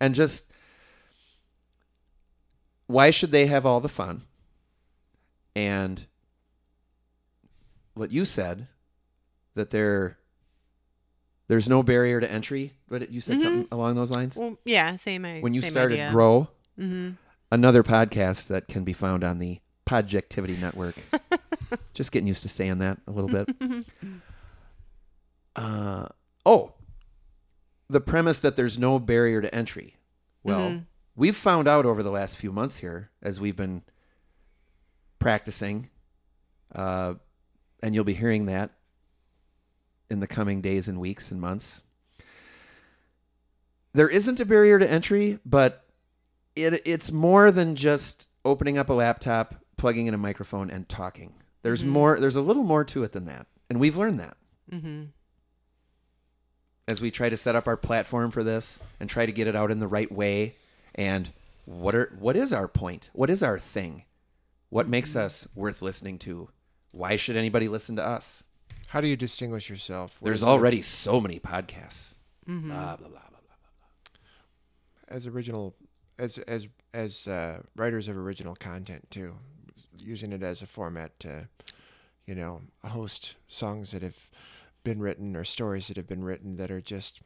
[0.00, 0.50] And just
[2.86, 4.22] why should they have all the fun?
[5.56, 6.06] And
[7.94, 8.66] what you said
[9.54, 10.18] that there
[11.48, 14.36] there's no barrier to entry, but you said something along those lines.
[14.36, 16.10] well yeah same i when you same started idea.
[16.10, 17.10] Grow, mm-hmm.
[17.52, 20.96] another podcast that can be found on the Podjectivity Network.
[21.94, 23.48] Just getting used to saying that a little bit.
[25.56, 26.08] uh,
[26.46, 26.72] oh,
[27.88, 29.96] the premise that there's no barrier to entry.
[30.42, 30.86] Well, Mhm.
[31.16, 33.82] we've found out over the last few months here as we've been
[35.18, 35.90] practicing,
[36.74, 37.14] uh,
[37.82, 38.70] and you'll be hearing that
[40.10, 41.82] in the coming days and weeks and months.
[43.92, 45.84] There isn't a barrier to entry, but
[46.56, 51.34] it it's more than just opening up a laptop, plugging in a microphone, and talking.
[51.62, 51.88] There's Mhm.
[51.88, 52.20] more.
[52.20, 54.36] There's a little more to it than that, and we've learned that.
[54.70, 55.04] Mm-hmm.
[56.86, 59.56] As we try to set up our platform for this and try to get it
[59.56, 60.54] out in the right way.
[60.94, 61.30] And
[61.64, 63.10] what are what is our point?
[63.12, 64.04] What is our thing?
[64.70, 66.48] What makes us worth listening to?
[66.90, 68.44] Why should anybody listen to us?
[68.88, 70.16] How do you distinguish yourself?
[70.20, 72.16] What There's is it- already so many podcasts.
[72.46, 75.08] Blah, blah, blah, blah, blah.
[75.08, 75.74] as original
[76.18, 79.36] as as as uh, writers of original content too,
[79.98, 81.48] using it as a format to,
[82.26, 84.28] you know, host songs that have
[84.84, 87.20] been written or stories that have been written that are just,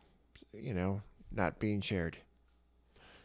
[0.53, 2.17] you know, not being shared.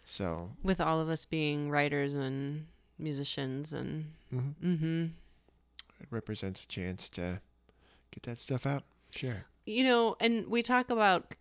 [0.06, 2.65] So With all of us being writers and
[3.00, 5.04] musicians and mhm, mm-hmm.
[6.02, 7.39] it represents a chance to
[8.12, 8.84] get that stuff out.
[9.15, 9.46] Share.
[9.65, 11.36] you know, and we talk about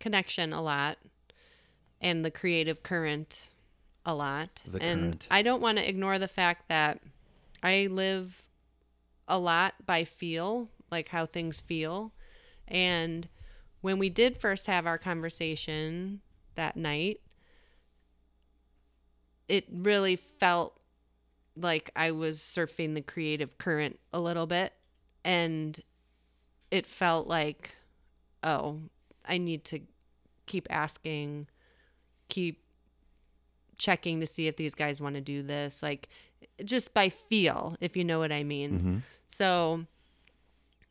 [0.00, 0.96] connection a lot
[2.00, 3.48] and the creative current
[4.06, 4.62] a lot.
[4.66, 5.26] The and current.
[5.30, 7.00] I don't want to ignore the fact that
[7.62, 8.42] I live
[9.26, 12.12] a lot by feel, like how things feel.
[12.66, 13.28] And
[13.80, 16.20] when we did first have our conversation
[16.54, 17.20] that night,
[19.48, 20.78] it really felt
[21.56, 24.72] like I was surfing the creative current a little bit.
[25.24, 25.80] And
[26.70, 27.76] it felt like,
[28.42, 28.80] oh,
[29.26, 29.80] I need to
[30.46, 31.48] keep asking,
[32.28, 32.62] keep
[33.76, 35.82] checking to see if these guys want to do this.
[35.82, 36.08] Like,
[36.64, 38.80] just by feel, if you know what I mean.
[38.80, 39.02] Mhm.
[39.28, 39.86] So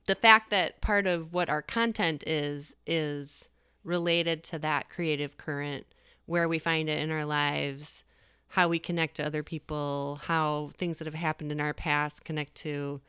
[0.07, 3.47] the fact that part of what our content is is
[3.83, 5.85] related to that creative current,
[6.25, 8.03] where we find it in our lives,
[8.49, 12.55] how we connect to other people, how things that have happened in our past connect
[12.55, 12.99] to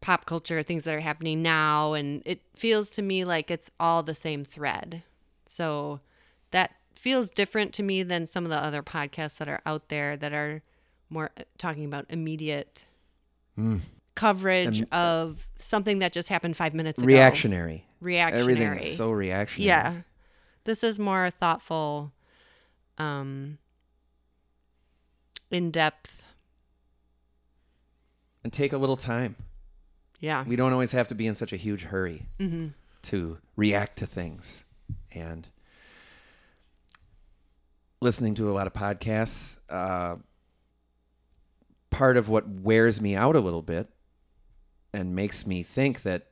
[0.00, 4.02] pop culture, things that are happening now, and it feels to me like it's all
[4.02, 5.02] the same thread.
[5.46, 6.00] So
[6.50, 10.16] that feels different to me than some of the other podcasts that are out there
[10.16, 10.62] that are
[11.08, 12.84] more uh, talking about immediate
[13.58, 13.80] Mm.
[14.14, 17.06] Coverage Im- of something that just happened five minutes ago.
[17.06, 17.86] Reactionary.
[18.00, 18.40] Reactionary.
[18.40, 19.68] Everything is so reactionary.
[19.68, 19.94] Yeah.
[20.64, 22.12] This is more thoughtful,
[22.98, 23.58] um,
[25.50, 26.22] in depth.
[28.42, 29.36] And take a little time.
[30.20, 30.44] Yeah.
[30.44, 32.68] We don't always have to be in such a huge hurry hmm
[33.02, 34.64] to react to things.
[35.14, 35.46] And
[38.00, 40.16] listening to a lot of podcasts, uh,
[41.90, 43.88] part of what wears me out a little bit
[44.94, 46.28] and makes me think that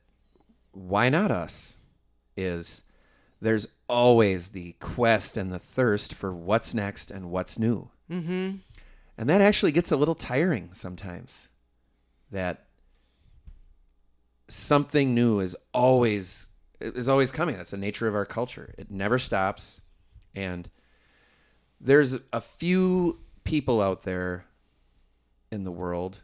[0.71, 1.79] why not us
[2.37, 2.83] is
[3.41, 7.89] there's always the quest and the thirst for what's next and what's new.
[8.07, 8.51] hmm
[9.17, 11.49] And that actually gets a little tiring sometimes.
[12.31, 12.65] That
[14.47, 16.47] something new is always
[16.79, 17.57] is always coming.
[17.57, 18.73] That's the nature of our culture.
[18.77, 19.81] It never stops.
[20.33, 20.69] And
[21.79, 24.45] there's a few people out there
[25.51, 26.21] in the world.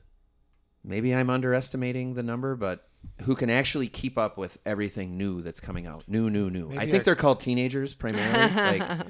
[0.84, 2.88] Maybe I'm underestimating the number, but
[3.24, 6.04] who can actually keep up with everything new that's coming out.
[6.08, 6.72] New, new, new.
[6.72, 8.80] I think I- they're called teenagers primarily.
[8.80, 9.08] like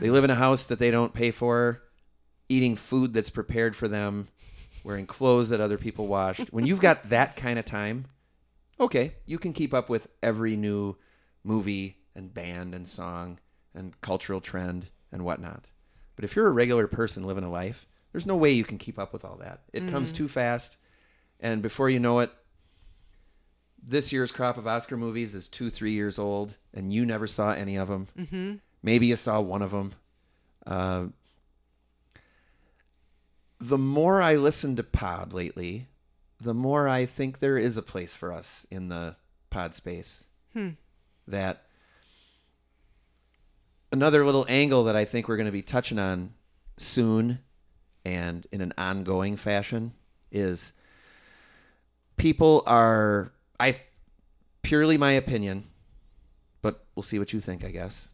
[0.00, 1.82] they live in a house that they don't pay for,
[2.48, 4.28] eating food that's prepared for them,
[4.84, 6.52] wearing clothes that other people washed.
[6.52, 8.06] When you've got that kind of time,
[8.78, 10.96] okay, you can keep up with every new
[11.44, 13.38] movie and band and song
[13.74, 15.66] and cultural trend and whatnot.
[16.16, 18.98] But if you're a regular person living a life, there's no way you can keep
[18.98, 19.62] up with all that.
[19.72, 20.16] It comes mm.
[20.16, 20.76] too fast.
[21.40, 22.30] And before you know it,
[23.82, 27.50] this year's crop of Oscar movies is two, three years old, and you never saw
[27.52, 28.08] any of them.
[28.28, 29.92] hmm Maybe you saw one of them.
[30.66, 31.06] Uh,
[33.58, 35.88] the more I listen to pod lately,
[36.40, 39.16] the more I think there is a place for us in the
[39.50, 40.24] pod space.
[40.54, 40.70] Hmm.
[41.28, 41.66] That
[43.92, 46.32] another little angle that I think we're going to be touching on
[46.78, 47.40] soon
[48.04, 49.92] and in an ongoing fashion
[50.32, 50.72] is
[52.20, 53.76] people are I
[54.62, 55.68] purely my opinion,
[56.62, 58.08] but we'll see what you think, I guess.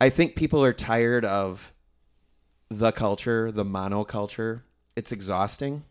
[0.00, 1.72] I think people are tired of
[2.68, 4.62] the culture, the monoculture.
[4.96, 5.84] It's exhausting.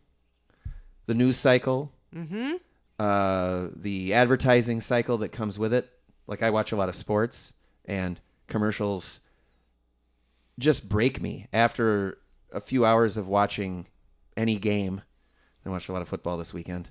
[1.06, 2.54] The news cycle, hmm
[3.00, 5.90] uh, the advertising cycle that comes with it.
[6.26, 7.54] Like I watch a lot of sports
[7.86, 9.20] and commercials
[10.58, 12.18] just break me after
[12.52, 13.88] a few hours of watching
[14.36, 15.02] any game.
[15.68, 16.90] I watched a lot of football this weekend.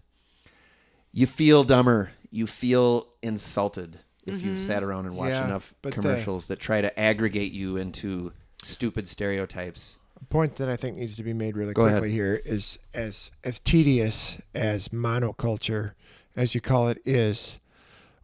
[1.12, 2.10] You feel dumber.
[2.30, 6.58] You feel insulted if you've sat around and watched Yeah, enough but the- commercials that
[6.60, 9.96] try to aggregate you into stupid stereotypes.
[10.20, 11.98] A point that I think needs to be made really Go ahead.
[12.00, 15.92] quickly here is as as tedious as monoculture,
[16.34, 17.60] as you call it, is.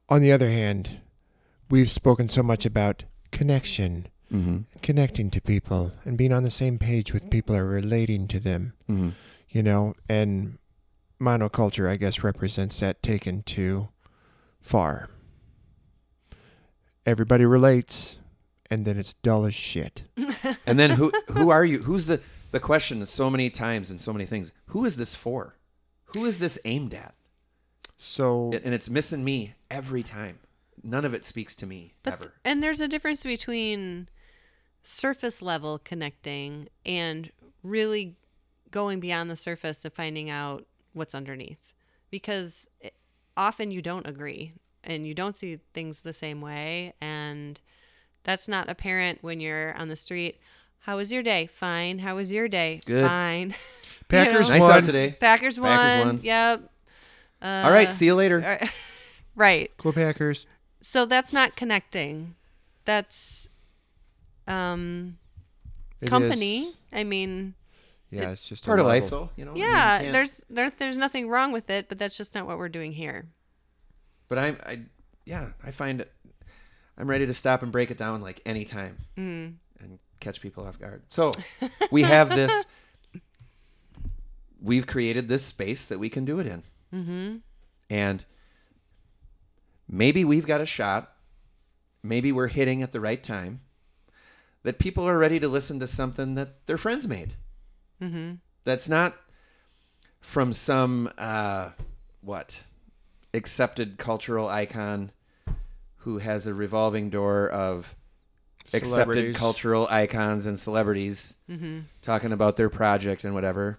[0.09, 1.01] On the other hand,
[1.71, 4.59] we've spoken so much about connection, Mm-hmm.
[4.81, 8.73] connecting to people, and being on the same page with people or relating to them.
[8.91, 9.11] Mm-hmm.
[9.53, 10.59] You know, and
[11.21, 13.89] monoculture, I guess, represents that taken too
[14.61, 15.11] far.
[17.05, 18.17] Everybody relates,
[18.71, 20.03] and then it's dull as shit.
[20.67, 21.81] And then who who are you?
[21.81, 22.21] Who's the
[22.53, 24.53] the question so many times and so many things?
[24.67, 25.57] Who is this for?
[26.15, 27.15] Who is this aimed at?
[27.99, 30.39] So and it's missing me every time.
[30.83, 32.33] None of it speaks to me But- ever.
[32.45, 34.09] And there's a difference between
[34.85, 37.31] surface level connecting and
[37.63, 38.17] really
[38.73, 41.73] going beyond the surface to finding out what's underneath.
[42.11, 42.95] Because it,
[43.37, 46.95] often you don't agree and you don't see things the same way.
[47.01, 47.61] And
[48.25, 50.41] that's not apparent when you're on the street.
[50.81, 51.47] How was your day?
[51.47, 52.01] Fine.
[52.01, 52.81] How was your day?
[52.85, 53.07] Good.
[53.07, 53.55] Fine.
[54.09, 54.55] Packers know?
[54.55, 54.71] Nice won.
[54.73, 55.17] out today.
[55.19, 55.69] Packers won.
[55.71, 56.21] Packers won.
[56.23, 56.71] Yep.
[57.41, 58.61] Uh, All right, see you later.
[59.37, 59.71] right.
[59.79, 60.47] Go Packers.
[60.81, 62.35] So that's not connecting.
[62.85, 63.49] That's
[64.47, 65.19] um
[66.01, 66.65] It company.
[66.65, 67.55] is- I mean,
[68.13, 69.31] Yeah, it's just a Part of life, though.
[69.37, 69.53] You know.
[69.53, 72.47] I mean, you yeah, there's there, there's nothing wrong with it, but that's just not
[72.47, 73.27] what we're doing here.
[74.29, 74.81] But I'm, I,
[75.25, 76.13] yeah, I find it.
[76.99, 79.55] I'm ready to stop and break it down like anytime Mm.
[79.81, 81.03] and catch people off guard.
[81.09, 81.33] So
[81.91, 82.65] we have this.
[84.61, 86.63] We've created this space that we can do it in,
[86.95, 87.37] Mm-hmm.
[87.91, 88.25] and
[89.89, 91.13] maybe we've got a shot.
[92.03, 93.61] Maybe we're hitting at the right time.
[94.63, 97.35] That people are ready to listen to something that their friends made.
[98.03, 98.33] Mm-hmm.
[98.65, 99.15] that's not
[100.21, 101.71] from some uh,
[102.21, 102.65] what
[103.33, 105.13] accepted cultural icon
[105.99, 107.95] who has a revolving door of
[108.75, 111.81] accepted cultural icons and celebrities Mm-hmm.
[112.03, 113.79] talking about their project and whatever.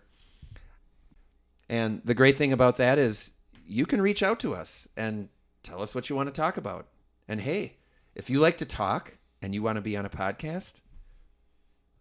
[1.69, 3.31] And the great thing about that is
[3.65, 5.29] you can reach out to us and
[5.63, 6.87] tell us what you want to talk about.
[7.27, 7.77] And hey,
[8.15, 10.81] if you like to talk and you want to be on a podcast,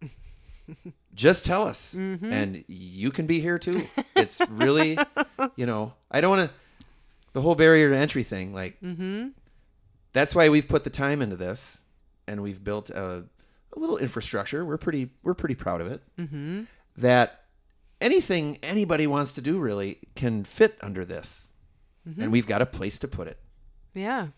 [1.14, 3.86] just tell us and you can be here too.
[4.16, 4.96] It's really,
[5.56, 6.56] you know, I don't want to,
[7.34, 9.28] the whole barrier to entry thing, like, Mm-hmm.
[10.12, 11.80] that's why we've put the time into this
[12.26, 13.24] and we've built a,
[13.74, 14.64] a little infrastructure.
[14.64, 16.62] We're pretty, we're pretty proud of it Mm-hmm.
[16.96, 17.40] that
[18.00, 21.48] anything anybody wants to do really can fit under this.
[22.08, 22.22] Mm-hmm.
[22.22, 23.38] And we've got a place to put it.
[23.94, 24.28] Yeah.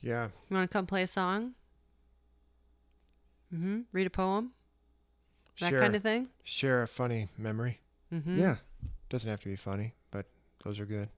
[0.00, 0.28] Yeah.
[0.48, 1.52] You want to come play a song?
[3.54, 3.80] Mm-hmm.
[3.92, 4.52] Read a poem?
[5.60, 6.28] That Share, kind of thing?
[6.44, 7.80] share a funny memory.
[8.12, 8.38] Mm-hmm.
[8.40, 8.56] Yeah.
[9.10, 10.26] Doesn't have to be funny, but
[10.64, 11.08] those are good.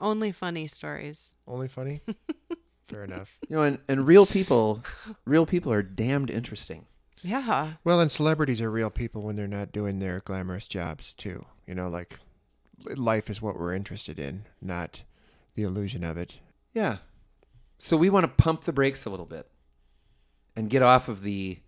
[0.00, 1.34] Only funny stories.
[1.46, 2.00] Only funny?
[2.88, 3.38] Fair enough.
[3.48, 4.82] You know, and, and real people,
[5.24, 6.86] real people are damned interesting.
[7.22, 7.74] Yeah.
[7.84, 11.46] Well, and celebrities are real people when they're not doing their glamorous jobs too.
[11.66, 12.18] You know, like
[12.96, 15.02] life is what we're interested in, not
[15.54, 16.38] the illusion of it.
[16.74, 16.98] Yeah.
[17.78, 19.48] So we want to pump the brakes a little bit
[20.56, 21.60] and get off of the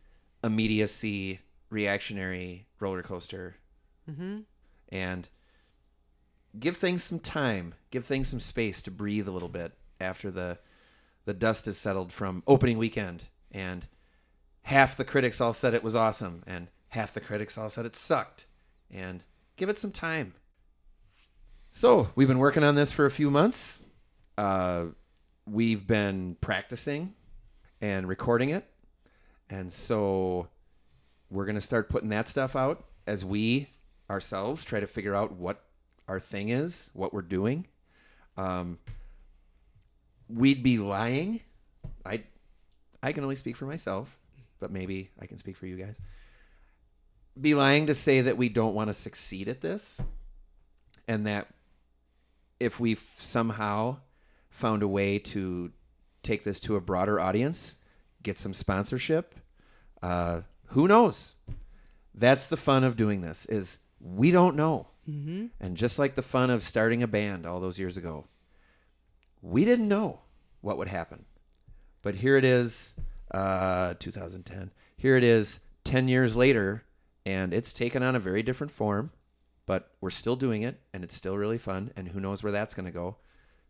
[0.44, 3.56] immediacy reactionary roller coaster
[4.10, 4.40] Mm-hmm.
[4.90, 5.28] and
[6.56, 10.58] give things some time, give things some space to breathe a little bit after the
[11.24, 13.88] the dust has settled from opening weekend and
[14.62, 17.96] half the critics all said it was awesome and half the critics all said it
[17.96, 18.46] sucked
[18.92, 19.24] and
[19.56, 20.34] give it some time.
[21.72, 23.80] So, we've been working on this for a few months.
[24.38, 24.84] Uh,
[25.46, 27.14] we've been practicing
[27.80, 28.64] and recording it.
[29.50, 30.48] And so
[31.30, 33.68] we're going to start putting that stuff out as we
[34.10, 35.62] ourselves try to figure out what
[36.08, 37.66] our thing is, what we're doing.
[38.36, 38.78] Um,
[40.28, 41.40] we'd be lying.
[42.04, 42.24] I
[43.02, 44.18] I can only speak for myself,
[44.60, 46.00] but maybe I can speak for you guys.
[47.40, 50.00] Be lying to say that we don't want to succeed at this
[51.06, 51.48] and that
[52.58, 53.98] if we've somehow
[54.48, 55.70] found a way to
[56.22, 57.76] take this to a broader audience,
[58.22, 59.34] get some sponsorship,
[60.02, 61.34] uh, who knows?
[62.14, 64.88] That's the fun of doing this is we don't know.
[65.08, 65.46] Mm-hmm.
[65.60, 68.24] And just like the fun of starting a band all those years ago,
[69.40, 70.20] we didn't know
[70.60, 71.26] what would happen.
[72.02, 72.94] But here it is,
[73.32, 74.72] uh, 2010.
[74.96, 76.84] Here it is 10 years later,
[77.24, 79.12] and it's taken on a very different form,
[79.66, 82.74] but we're still doing it, and it's still really fun, and who knows where that's
[82.74, 83.16] going to go.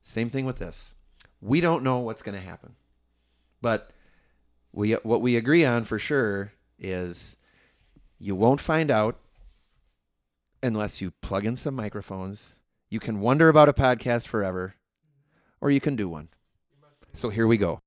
[0.03, 0.95] Same thing with this.
[1.41, 2.77] We don't know what's going to happen.
[3.61, 3.91] But
[4.73, 7.37] we, what we agree on for sure is
[8.19, 9.19] you won't find out
[10.63, 12.55] unless you plug in some microphones.
[12.91, 14.75] You can wonder about a podcast forever,
[15.61, 16.29] or you can do one.
[17.13, 17.81] So here we go.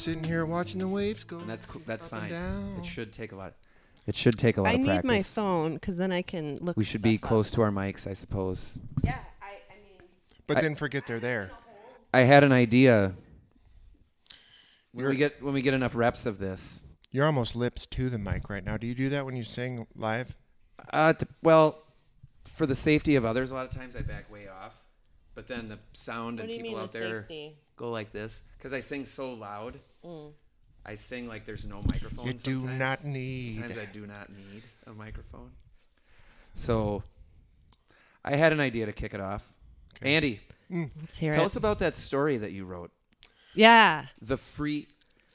[0.00, 1.38] Just sitting here watching the waves go.
[1.38, 1.82] and that's cool.
[1.86, 2.30] That's up and fine.
[2.30, 2.74] down.
[2.78, 3.54] It should take a lot.
[4.06, 5.04] It should take a lot I of need practice.
[5.08, 6.76] my phone because then I can look.
[6.76, 7.28] We should be stuff up.
[7.28, 8.72] close to our mics, I suppose.
[9.04, 10.08] Yeah, I, I mean,
[10.46, 11.50] But I- then forget they're there.
[12.12, 13.14] I had an idea.
[14.92, 16.80] When we get when we get enough reps of this,
[17.12, 18.76] You're almost lips to the mic right now.
[18.76, 20.34] Do you do that when you sing live?
[20.92, 21.82] uh, t- well,
[22.46, 24.74] for the safety of others, a lot of times I back way off,
[25.36, 27.56] but then the sound what and do you people mean out the there safety?
[27.76, 29.78] go like this because I sing so loud.
[30.04, 30.32] Mm.
[30.86, 32.26] I sing like there's no microphone.
[32.26, 32.78] You do sometimes.
[32.78, 33.56] not need.
[33.56, 35.50] Sometimes I do not need a microphone.
[36.54, 37.02] So
[38.24, 39.52] I had an idea to kick it off.
[39.96, 40.14] Okay.
[40.14, 40.40] Andy,
[40.70, 41.46] Let's hear tell it.
[41.46, 42.90] us about that story that you wrote.
[43.54, 44.06] yeah.
[44.22, 44.88] The free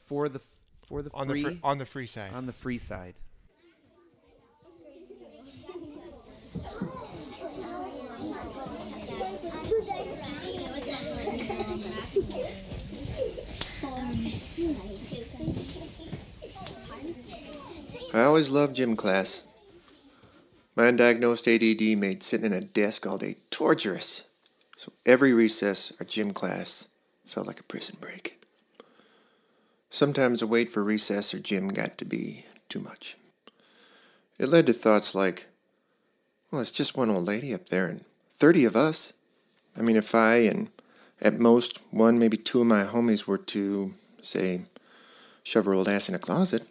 [0.06, 0.40] for the
[0.86, 2.32] for the on free the fr- on the free side.
[2.32, 3.14] on the free side.
[18.14, 19.44] I always loved gym class.
[20.74, 24.24] My undiagnosed ADD made sitting in a desk all day torturous.
[24.76, 26.86] So every recess or gym class
[27.24, 28.38] felt like a prison break.
[29.90, 33.16] Sometimes the wait for recess or gym got to be too much.
[34.38, 35.46] It led to thoughts like,
[36.50, 39.12] well, it's just one old lady up there and 30 of us.
[39.76, 40.70] I mean, if I and
[41.20, 43.92] at most one, maybe two of my homies were to,
[44.26, 44.64] say,
[45.42, 46.66] shove her old ass in a closet,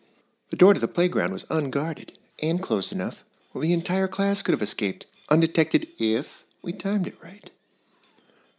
[0.50, 3.24] the door to the playground was unguarded and close enough.
[3.54, 7.50] Well, the entire class could have escaped undetected if we timed it right.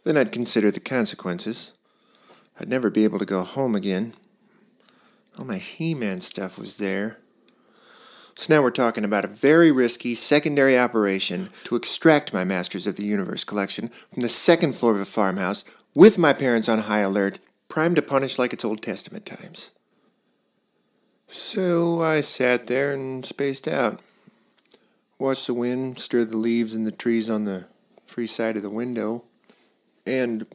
[0.03, 1.71] Then I'd consider the consequences.
[2.59, 4.13] I'd never be able to go home again.
[5.37, 7.17] All my He Man stuff was there.
[8.35, 12.95] So now we're talking about a very risky secondary operation to extract my Masters of
[12.95, 16.99] the Universe collection from the second floor of a farmhouse with my parents on high
[16.99, 17.39] alert,
[17.77, 19.69] primed to punish like it's Old Testament times.
[21.27, 24.01] So I sat there and spaced out.
[25.19, 27.65] Watched the wind stir the leaves in the trees on the
[28.07, 29.25] free side of the window,
[30.07, 30.47] and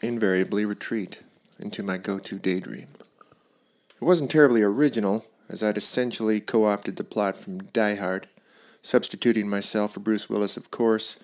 [0.00, 1.22] invariably retreat
[1.58, 2.88] into my go to daydream.
[4.00, 8.26] It wasn't terribly original, as I'd essentially co opted the plot from Die Hard,
[8.80, 11.18] substituting myself for Bruce Willis, of course,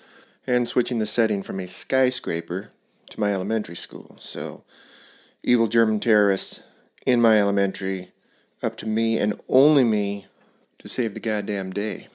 [0.46, 2.72] and switching the setting from a skyscraper
[3.08, 4.16] to my elementary school.
[4.18, 4.64] So,
[5.42, 6.62] evil German terrorists
[7.06, 8.10] in my elementary
[8.62, 10.26] up to me and only me
[10.78, 12.08] to save the goddamn day.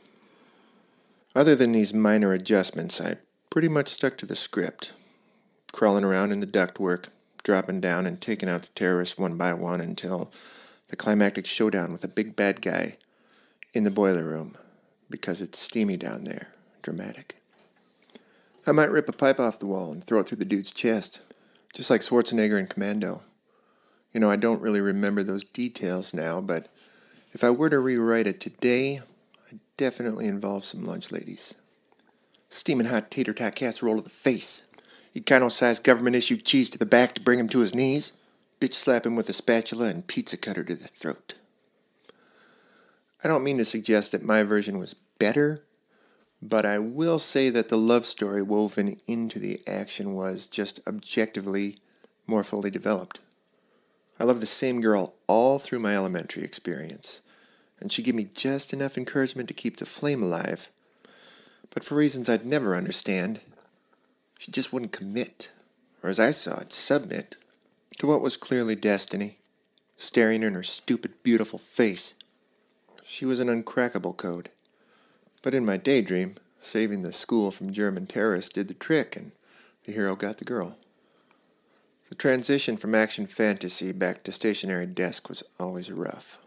[1.35, 3.17] Other than these minor adjustments, I
[3.49, 4.93] pretty much stuck to the script,
[5.73, 7.07] crawling around in the ductwork,
[7.43, 10.31] dropping down and taking out the terrorists one by one until
[10.89, 12.97] the climactic showdown with a big bad guy
[13.73, 14.55] in the boiler room,
[15.09, 16.51] because it's steamy down there,
[16.81, 17.35] dramatic.
[18.67, 21.21] I might rip a pipe off the wall and throw it through the dude's chest,
[21.75, 23.21] just like Schwarzenegger in Commando.
[24.13, 26.69] You know, I don't really remember those details now, but
[27.33, 29.01] if I were to rewrite it today,
[29.51, 31.53] I'd definitely involve some lunch ladies.
[32.49, 34.63] Steaming hot tater tot casserole to the face.
[35.13, 38.13] Econo sized government issued cheese to the back to bring him to his knees.
[38.61, 41.35] Bitch slap him with a spatula and pizza cutter to the throat.
[43.21, 45.63] I don't mean to suggest that my version was better,
[46.49, 51.77] but I will say that the love story woven into the action was just objectively
[52.27, 53.19] more fully developed.
[54.19, 57.21] I loved the same girl all through my elementary experience,
[57.79, 60.69] and she gave me just enough encouragement to keep the flame alive.
[61.71, 63.41] But for reasons I'd never understand,
[64.37, 65.51] she just wouldn't commit,
[66.03, 67.37] or as I saw it, submit,
[67.97, 69.39] to what was clearly destiny,
[69.97, 72.13] staring in her stupid, beautiful face.
[73.03, 74.49] She was an uncrackable code.
[75.45, 79.31] But in my daydream, saving the school from German terrorists did the trick, and
[79.83, 80.75] the hero got the girl.
[82.09, 86.39] The transition from action fantasy back to stationary desk was always rough.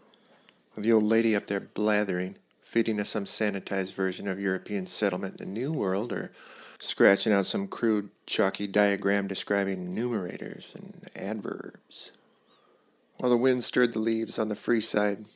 [0.74, 5.40] With the old lady up there blathering, feeding us some sanitized version of European settlement
[5.40, 6.32] in the New World, or
[6.80, 12.10] scratching out some crude, chalky diagram describing numerators and adverbs.
[13.18, 15.26] While the wind stirred the leaves on the free side,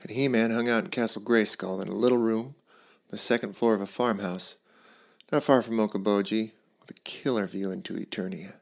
[0.00, 2.54] and He Man hung out in Castle Grayskull in a little room,
[3.08, 4.56] the second floor of a farmhouse,
[5.30, 8.54] not far from Okoboji, with a killer view into Eternia.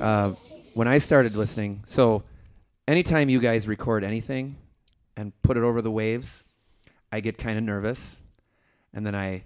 [0.00, 0.32] Uh,
[0.72, 2.22] when I started listening, so
[2.88, 4.56] anytime you guys record anything
[5.16, 6.42] and put it over the waves,
[7.12, 8.22] I get kind of nervous,
[8.94, 9.44] and then I,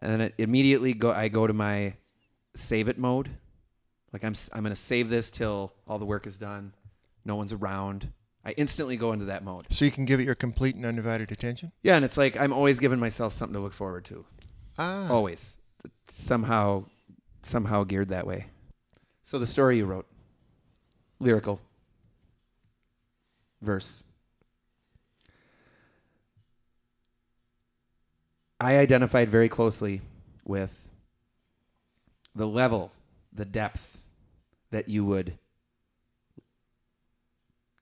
[0.00, 1.12] and then it immediately go.
[1.12, 1.94] I go to my
[2.56, 3.30] save it mode.
[4.12, 6.72] Like I'm, I'm gonna save this till all the work is done,
[7.24, 8.12] no one's around.
[8.44, 9.66] I instantly go into that mode.
[9.70, 11.72] So you can give it your complete and undivided attention?
[11.82, 14.24] Yeah, and it's like I'm always giving myself something to look forward to.
[14.78, 15.10] Ah.
[15.10, 15.58] Always.
[16.08, 16.84] somehow
[17.42, 18.46] somehow geared that way.
[19.22, 20.06] So the story you wrote,
[21.18, 21.60] lyrical
[23.60, 24.04] verse.
[28.60, 30.00] I identified very closely
[30.44, 30.85] with
[32.36, 32.92] the level,
[33.32, 34.00] the depth
[34.70, 35.38] that you would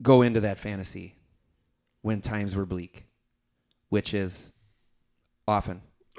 [0.02, 1.14] go into that fantasy
[2.02, 3.04] when times were bleak,
[3.88, 4.52] which is
[5.48, 5.82] often.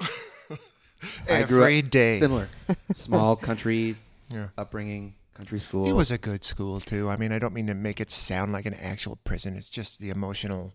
[1.30, 2.18] I grew Every up day.
[2.18, 2.48] similar,
[2.94, 3.96] small country
[4.30, 4.48] Yeah.
[4.58, 5.88] upbringing, country school.
[5.88, 7.08] It was a good school too.
[7.08, 9.56] I mean, I don't mean to make it sound like an actual prison.
[9.56, 10.74] It's just the emotional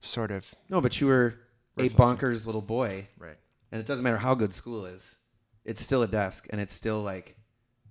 [0.00, 1.34] sort of no, but you were
[1.78, 3.36] a bonkers little boy, right.
[3.70, 5.16] and it doesn't matter how good school is.
[5.64, 7.36] It's still a desk, and it's still like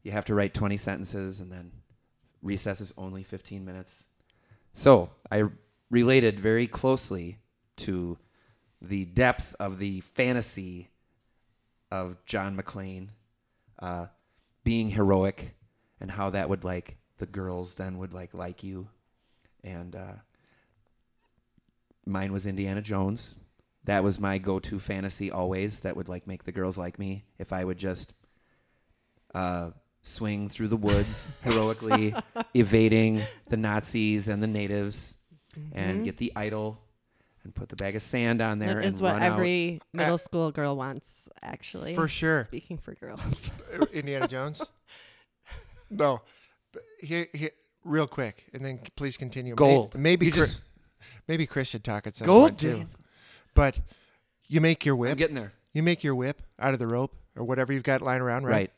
[0.04, 1.72] you have to write twenty sentences, and then
[2.42, 4.04] recess is only fifteen minutes.
[4.74, 5.44] So I
[5.90, 7.40] related very closely
[7.78, 8.18] to
[8.82, 10.90] the depth of the fantasy
[11.92, 13.10] of John McClane
[13.80, 14.08] uh,
[14.64, 15.56] being heroic,
[16.00, 18.90] and how that would like the girls then would like like you,
[19.64, 20.16] and uh,
[22.06, 23.36] mine was Indiana Jones.
[23.88, 25.80] That was my go-to fantasy always.
[25.82, 28.14] That would like make the girls like me if I would just
[29.34, 29.72] uh,
[30.02, 32.14] swing through the woods heroically,
[32.54, 35.18] evading the Nazis and the natives,
[35.74, 36.80] and get the idol
[37.44, 39.32] and put the bag of sand on there That and is what run out.
[39.34, 41.96] every middle school girl wants, actually.
[41.96, 42.44] For sure.
[42.44, 43.52] Speaking for girls.
[43.94, 44.62] Indiana Jones?
[45.90, 46.22] No.
[46.74, 47.52] But here, here,
[47.86, 49.56] real quick, and then please continue.
[49.56, 49.98] Gold.
[49.98, 50.62] Maybe You Chris,
[51.30, 52.86] maybe Chris should talk at some Gold point too.
[53.58, 53.80] But
[54.48, 55.12] you make your whip.
[55.12, 55.54] I'm getting there.
[55.74, 58.52] You make your whip out of the rope or whatever you've got lying around, right?
[58.54, 58.72] Right.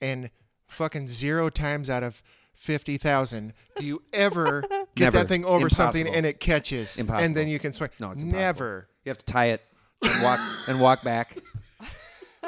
[0.00, 0.30] And
[0.68, 2.22] fucking zero times out of
[2.54, 4.60] fifty thousand, do you ever
[4.94, 5.18] get Never.
[5.18, 7.24] that thing over something and it catches, Impossible.
[7.24, 7.90] and then you can swing?
[7.98, 8.40] No, it's impossible.
[8.40, 8.88] never.
[9.04, 9.62] You have to tie it
[10.02, 11.38] and walk and walk back.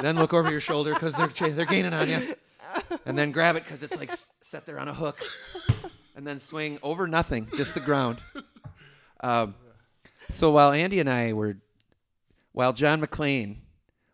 [0.01, 2.35] then look over your shoulder because they're cha- they're gaining on you,
[3.07, 5.19] and then grab it because it's like s- set there on a hook,
[6.17, 8.19] and then swing over nothing, just the ground.
[9.21, 9.55] Um,
[10.31, 11.57] so while Andy and I were,
[12.53, 13.59] while John McClane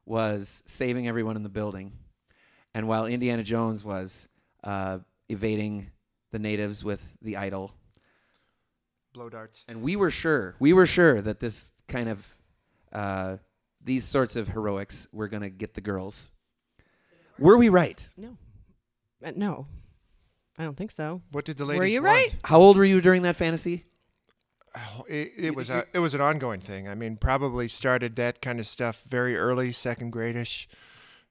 [0.07, 1.93] was saving everyone in the building,
[2.75, 4.29] and while Indiana Jones was
[4.63, 5.91] uh, evading
[6.31, 7.75] the natives with the idol,
[9.13, 9.65] Blow darts.
[9.69, 12.35] and we were sure, we were sure that this kind of,
[12.93, 13.37] uh,
[13.83, 16.31] these sorts of heroics were going to get the girls.
[17.39, 18.07] Were we right?
[18.17, 18.37] no.
[19.25, 19.67] Uh, no.
[20.59, 21.21] I don't think so.
[21.33, 22.15] What did the ladies Were you want?
[22.15, 22.37] right?
[22.45, 23.85] How old were you during that fantasy?
[25.09, 26.89] It, it was a it was an ongoing thing.
[26.89, 30.67] I mean, probably started that kind of stuff very early, second gradish,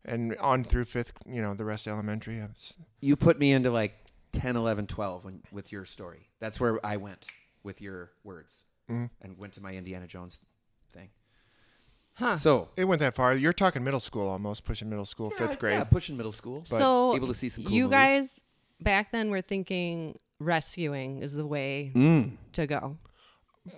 [0.05, 1.11] and on through fifth.
[1.27, 2.39] You know, the rest of elementary.
[2.39, 3.93] Was, You put me into like
[4.31, 6.29] 10, 11, 12 when, with your story.
[6.39, 7.27] That's where I went
[7.63, 9.09] with your words Mhm.
[9.21, 10.39] and went to my Indiana Jones
[10.93, 11.09] thing.
[12.15, 12.35] Huh.
[12.35, 13.33] So, It went that far.
[13.35, 15.73] You're talking middle school almost, pushing middle school, fifth grade.
[15.73, 16.59] Yeah, pushing middle school.
[16.69, 17.91] But so able to see some cool you movies.
[17.97, 18.41] guys
[18.79, 22.37] back then were thinking rescuing is the way Mm.
[22.53, 22.97] to go.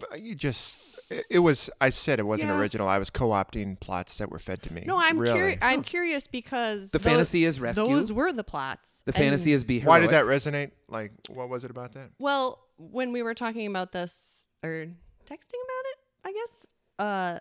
[0.10, 0.76] But you just
[1.12, 1.70] it, it was.
[1.80, 2.60] I said it wasn't Yeah.
[2.60, 2.88] original.
[2.88, 4.84] I was co-opting plots that were fed to me.
[4.88, 5.36] No, I'm really.
[5.36, 5.60] curious.
[5.62, 7.86] I'm curious because The those- fantasy is rescue.
[7.86, 9.04] Those were the plots.
[9.06, 9.88] The fantasy is be heroic.
[9.88, 10.72] Why did that resonate?
[10.88, 12.10] Like, what was it about that?
[12.18, 14.88] Well, when we were talking about this or
[15.30, 16.66] texting about it, I guess,
[16.98, 17.40] uh,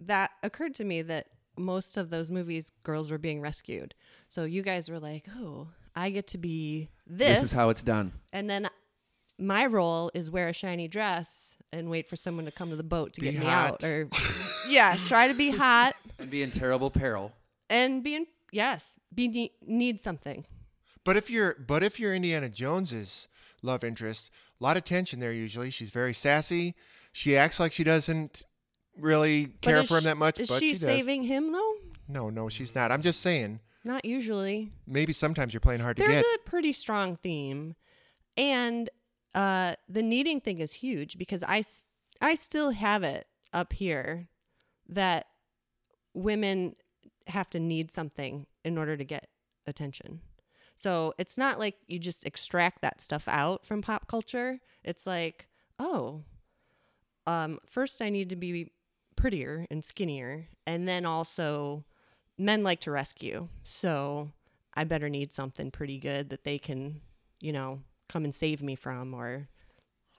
[0.00, 3.94] that occurred to me that most of those movies, girls were being rescued.
[4.26, 7.84] So you guys were like, "Oh, I get to be this." This is how it's
[7.84, 8.12] done.
[8.32, 8.68] And then
[9.38, 12.82] my role is wear a shiny dress and wait for someone to come to the
[12.82, 13.82] boat to Be get me hot.
[13.82, 14.08] out, or
[14.68, 17.32] yeah, try to be hot And be in terrible peril.
[17.70, 20.44] and be in, yes, be ne- need something.
[21.04, 23.26] But if you're but if you're Indiana Jones's
[23.62, 25.70] love interest, a lot of tension there usually.
[25.70, 26.74] She's very sassy.
[27.12, 28.44] She acts like she doesn't
[28.98, 30.88] really care is for him sh- that much, Is but she she does.
[30.88, 31.74] saving him though?
[32.08, 32.92] No, no, she's not.
[32.92, 33.60] I'm just saying.
[33.84, 34.70] Not usually.
[34.86, 36.24] Maybe sometimes you're playing hard to There's get.
[36.24, 37.74] a pretty strong theme,
[38.36, 38.88] and
[39.34, 41.64] uh, the needing thing is huge because I,
[42.20, 44.28] I still have it up here
[44.88, 45.26] that
[46.14, 46.76] women
[47.28, 49.28] have to need something in order to get
[49.66, 50.20] attention.
[50.74, 54.60] So it's not like you just extract that stuff out from pop culture.
[54.82, 56.24] It's like, oh,
[57.26, 58.72] um, first I need to be
[59.14, 61.84] prettier and skinnier, and then also
[62.36, 63.48] men like to rescue.
[63.62, 64.32] So
[64.74, 67.00] I better need something pretty good that they can,
[67.40, 67.80] you know,
[68.12, 69.48] come and save me from, or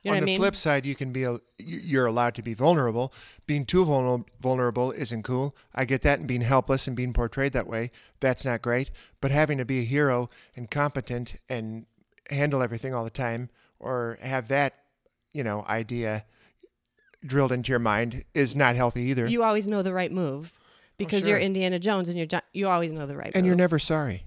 [0.01, 0.39] you know On the I mean?
[0.39, 3.13] flip side, you can be a, you- you're allowed to be vulnerable.
[3.45, 5.55] Being too vulnerable vulnerable isn't cool.
[5.75, 8.91] I get that, and being helpless and being portrayed that way, that's not great.
[9.21, 11.85] But having to be a hero and competent and
[12.29, 14.73] handle everything all the time, or have that,
[15.33, 16.25] you know, idea
[17.25, 19.25] drilled into your mind is not healthy either.
[19.27, 20.59] you always know the right move oh,
[20.97, 21.29] because sure.
[21.29, 24.25] you're Indiana Jones and you're you always know the right And you're never sorry.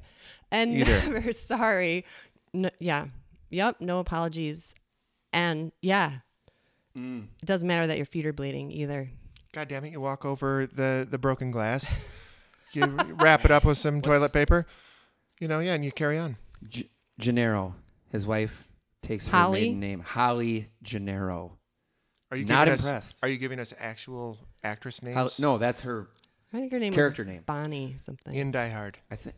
[0.51, 1.11] and either.
[1.13, 2.07] never sorry.
[2.55, 3.09] No, yeah,
[3.51, 4.75] yep, no apologies,
[5.33, 6.19] and yeah,
[6.97, 7.25] Mm.
[7.43, 9.11] it doesn't matter that your feet are bleeding either.
[9.53, 9.93] God damn it!
[9.93, 11.95] You walk over the the broken glass.
[12.73, 12.85] you
[13.17, 14.67] wrap it up with some toilet paper.
[15.41, 16.37] You know, yeah, and you carry on.
[16.67, 17.75] G- Gennaro,
[18.11, 18.67] his wife,
[19.03, 19.61] takes her Holly?
[19.61, 21.59] maiden name, Holly Gennaro.
[22.31, 23.17] Are you Not giving us- impressed.
[23.23, 25.17] are you giving us actual actress names?
[25.17, 26.09] Holly, no, that's her
[26.53, 27.43] I think her name is character was name.
[27.47, 28.35] Bonnie something.
[28.35, 28.99] in Die Hard.
[29.11, 29.37] I think.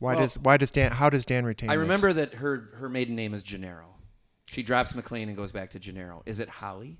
[0.00, 0.90] Why Well- does why does Dan?
[0.92, 1.70] How does Dan retain?
[1.70, 1.80] I this?
[1.82, 3.94] remember that her her maiden name is Gennaro.
[4.46, 6.22] She drops McClane and goes back to Gennaro.
[6.26, 6.98] Is it Holly?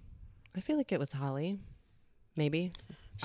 [0.57, 1.59] I feel like it was Holly,
[2.37, 2.73] maybe.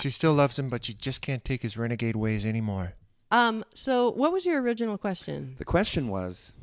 [0.02, 2.94] she still loves him, but she just can't take his renegade ways anymore.
[3.32, 3.64] Um.
[3.76, 5.56] So, what was your original question?
[5.60, 6.56] The question was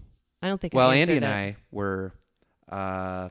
[0.43, 0.73] I don't think.
[0.75, 1.29] well, I Andy and it.
[1.29, 2.15] I were
[2.69, 3.29] uh,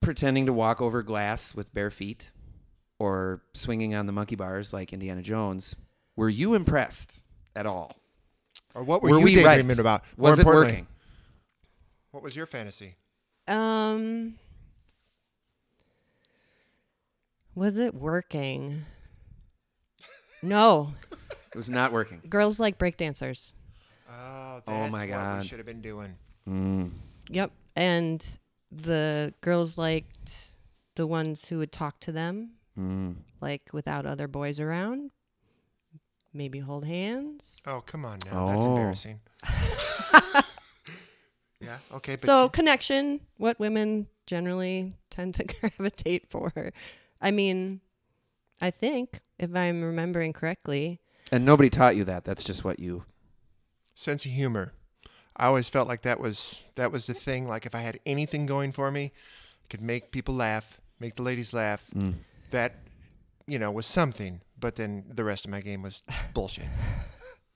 [0.00, 2.30] pretending to walk over glass with bare feet
[2.98, 5.74] or swinging on the monkey bars like Indiana Jones.
[6.16, 7.24] Were you impressed
[7.56, 7.96] at all?
[8.74, 9.78] Or what were, Were you we daydreaming right?
[9.78, 10.02] about?
[10.16, 10.86] More Was it working?
[12.10, 12.94] What was your fantasy?
[13.48, 14.34] Um.
[17.54, 18.84] Was it working?
[20.42, 20.94] No.
[21.54, 22.22] It was not working.
[22.30, 23.52] Girls like breakdancers.
[24.10, 25.42] Oh, Oh that's my what God.
[25.42, 26.16] we should have been doing.
[26.48, 26.92] Mm.
[27.28, 27.50] Yep.
[27.76, 28.38] And
[28.70, 30.52] the girls liked
[30.94, 33.16] the ones who would talk to them, Mm.
[33.42, 35.10] like without other boys around.
[36.34, 37.60] Maybe hold hands.
[37.66, 38.48] Oh, come on now.
[38.48, 38.70] That's Oh.
[38.70, 39.20] embarrassing.
[41.60, 41.78] yeah.
[41.94, 42.14] Okay.
[42.16, 46.72] But so connection, what women generally tend to gravitate for.
[47.20, 47.80] I mean,
[48.60, 52.24] I think if I'm remembering correctly, And nobody taught you that.
[52.24, 53.04] That's just what you.
[53.94, 54.72] sense of humor.
[55.36, 57.46] I always felt like that was that was the thing.
[57.48, 59.12] Like if I had anything going for me,
[59.64, 61.84] I could make people laugh, make the ladies laugh.
[61.94, 62.14] Mm.
[62.50, 62.74] That
[63.46, 64.40] you know was something.
[64.62, 66.02] But then the rest of my game was
[66.32, 66.64] bullshit.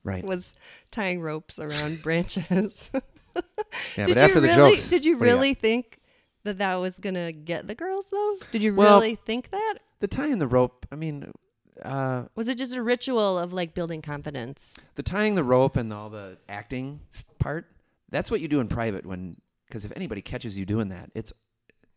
[0.05, 0.23] Right.
[0.25, 0.53] was
[0.93, 2.91] tying ropes around branches.
[2.95, 3.01] Yeah,
[4.07, 4.89] did but after you the jokes.
[4.89, 5.35] did you what do got?
[5.35, 5.99] really think
[6.45, 8.37] that that was gonna get the girls though?
[8.53, 9.79] Did you Well- really think that?
[9.99, 10.87] the tying the rope?
[10.93, 11.33] I mean,
[11.85, 14.77] uh, Was it just a ritual of like building confidence?
[14.95, 17.01] the tying the rope and all the acting
[17.41, 17.67] part.
[18.09, 21.33] That's what you do in private when, because if anybody catches you doing that, it's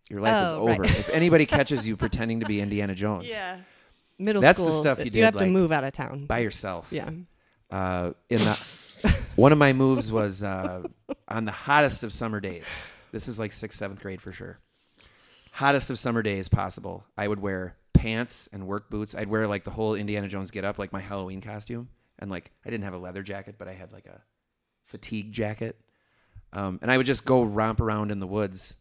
[0.10, 0.74] your life is Oh, right.
[0.80, 0.86] over.
[0.86, 3.30] if anybody catches you pretending to be Indiana Jones
[4.20, 6.26] Middle That's the stuff you You did, have to move out of town.
[6.26, 7.10] by yourself, yeah.
[7.72, 8.54] Uh, in the
[9.36, 10.84] one of my moves was uh,
[11.28, 12.68] on the hottest of summer days.
[13.12, 14.60] This is like sixth, seventh grade for sure.
[15.54, 17.06] Hottest of summer days possible.
[17.18, 19.16] I would wear pants and work boots.
[19.16, 21.90] I'd wear like the whole Indiana Jones get up, like my Halloween costume,
[22.20, 24.22] and like I didn't have a leather jacket, but I had like a
[24.86, 25.80] fatigue jacket.
[26.52, 28.76] Um, and I would just go romp around in the woods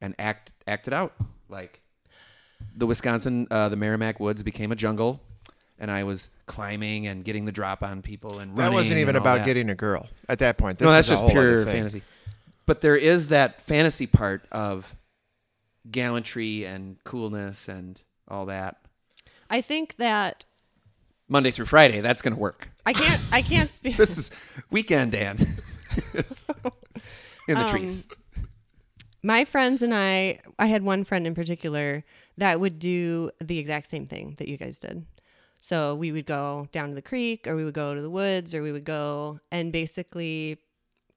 [0.00, 1.14] and act act it out.
[1.48, 1.79] Like
[2.76, 5.20] the Wisconsin, uh, the Merrimac woods became a jungle,
[5.78, 9.38] and I was climbing and getting the drop on people and that wasn't even about
[9.38, 9.46] that.
[9.46, 10.78] getting a girl at that point.
[10.78, 12.02] This no, that's is a just whole pure fantasy.
[12.66, 14.94] But there is that fantasy part of
[15.90, 18.76] gallantry and coolness and all that.
[19.48, 20.44] I think that
[21.28, 22.68] Monday through Friday, that's going to work.
[22.86, 23.20] I can't.
[23.32, 23.96] I can't speak.
[23.98, 24.30] This is
[24.70, 25.38] weekend, Dan.
[27.48, 28.08] In the Um, trees.
[29.22, 32.04] my friends and I, I had one friend in particular
[32.38, 35.04] that would do the exact same thing that you guys did.
[35.58, 38.54] So we would go down to the creek or we would go to the woods
[38.54, 40.58] or we would go and basically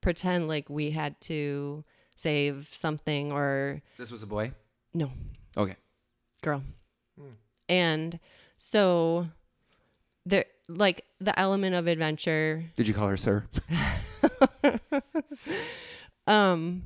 [0.02, 1.82] pretend like we had to
[2.16, 4.52] save something or This was a boy.
[4.92, 5.10] no,
[5.56, 5.76] Okay.
[6.42, 6.62] girl.
[7.70, 8.18] And
[8.58, 9.28] so
[10.26, 13.44] there like the element of adventure Did you call her sir?
[16.26, 16.84] Um,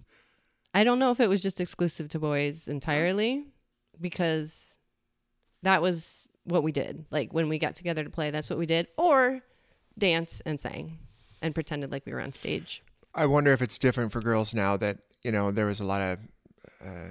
[0.75, 3.45] I don't know if it was just exclusive to boys entirely
[4.01, 4.79] because
[5.63, 7.05] that was what we did.
[7.11, 9.43] Like when we got together to play, that's what we did, or
[9.99, 10.99] dance and sang
[11.43, 12.83] and pretended like we were on stage.
[13.15, 16.01] I wonder if it's different for girls now that you know there was a lot
[16.01, 16.19] of
[16.85, 17.09] uh,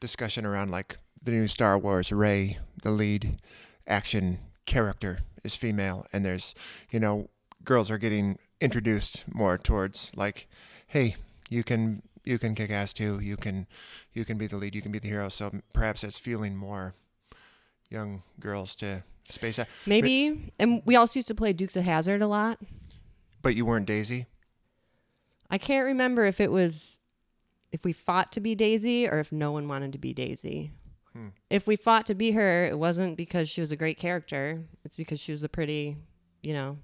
[0.00, 2.12] discussion around like the new Star Wars.
[2.12, 3.40] Rey, the lead
[3.86, 6.54] action character, is female, and there's
[6.90, 7.28] you know
[7.64, 10.48] girls are getting introduced more towards like,
[10.88, 11.16] hey,
[11.48, 13.20] you can you can kick ass too.
[13.20, 13.66] You can
[14.12, 14.74] you can be the lead.
[14.74, 15.28] You can be the hero.
[15.28, 16.94] So perhaps it's fueling more
[17.90, 19.66] young girls to space out.
[19.86, 22.58] Maybe, and we also used to play Dukes of Hazzard a lot.
[23.42, 24.26] But you weren't Daisy.
[25.50, 26.98] I can't remember if it was
[27.72, 30.72] if we fought to be Daisy or if no one wanted to be Daisy.
[31.12, 31.28] Hmm.
[31.50, 34.62] If we fought to be her, it wasn't because she was a great character.
[34.84, 35.96] It's because she was a pretty,
[36.42, 36.78] you know,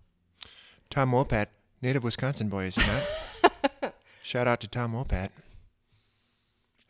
[0.91, 1.47] Tom Wopat,
[1.82, 3.93] native Wisconsin boy, is he not?
[4.29, 5.31] Shout out to Tom Wopat.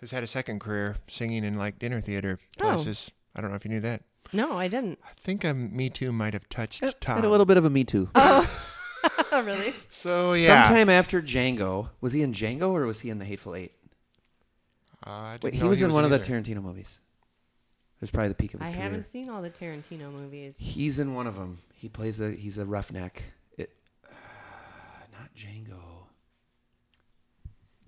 [0.00, 2.62] Has had a second career singing in like dinner theater Oh.
[2.74, 3.12] places.
[3.32, 4.02] I don't know if you knew that.
[4.32, 4.98] No, I didn't.
[5.04, 7.14] I think a Me Too might have touched Tom.
[7.14, 8.10] Had a little bit of a Me Too.
[8.16, 8.44] Oh,
[9.32, 9.72] really?
[9.88, 10.64] So yeah.
[10.64, 13.72] Sometime after Django, was he in Django or was he in The Hateful Eight?
[15.06, 16.42] Uh, I didn't Wait, he know was in one of the either.
[16.42, 16.98] Tarantino movies.
[17.98, 18.82] It was probably the peak of his I career.
[18.82, 20.56] haven't seen all the Tarantino movies.
[20.58, 21.58] He's in one of them.
[21.72, 23.22] He plays a he's a roughneck.
[23.56, 23.70] It,
[24.04, 24.08] uh,
[25.12, 25.78] not Django.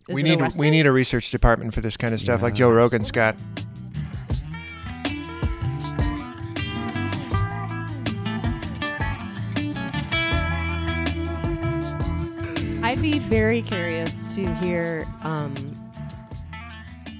[0.09, 2.71] Is we need we need a research department for this kind of stuff, like Joe
[2.71, 3.37] Rogan's got.
[12.83, 15.55] I'd be very curious to hear, um,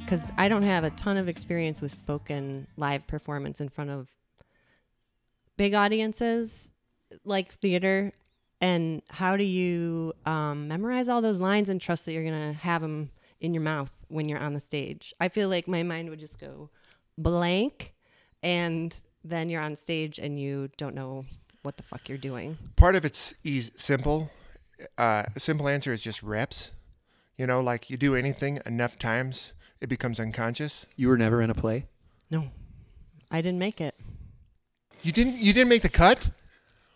[0.01, 4.09] because I don't have a ton of experience with spoken live performance in front of
[5.57, 6.73] big audiences
[7.25, 8.13] like theater.
[8.61, 12.59] And how do you um, memorize all those lines and trust that you're going to
[12.61, 15.15] have them in your mouth when you're on the stage?
[15.19, 16.69] I feel like my mind would just go
[17.17, 17.95] blank,
[18.43, 21.25] and then you're on stage and you don't know
[21.63, 22.59] what the fuck you're doing.
[22.77, 24.31] Part of it's easy, simple.
[24.97, 26.71] Uh, a simple answer is just reps.
[27.37, 30.87] You know, like you do anything enough times, it becomes unconscious.
[30.97, 31.87] You were never in a play.
[32.31, 32.51] No,
[33.31, 33.95] I didn't make it.
[35.03, 35.37] You didn't.
[35.37, 36.31] You didn't make the cut.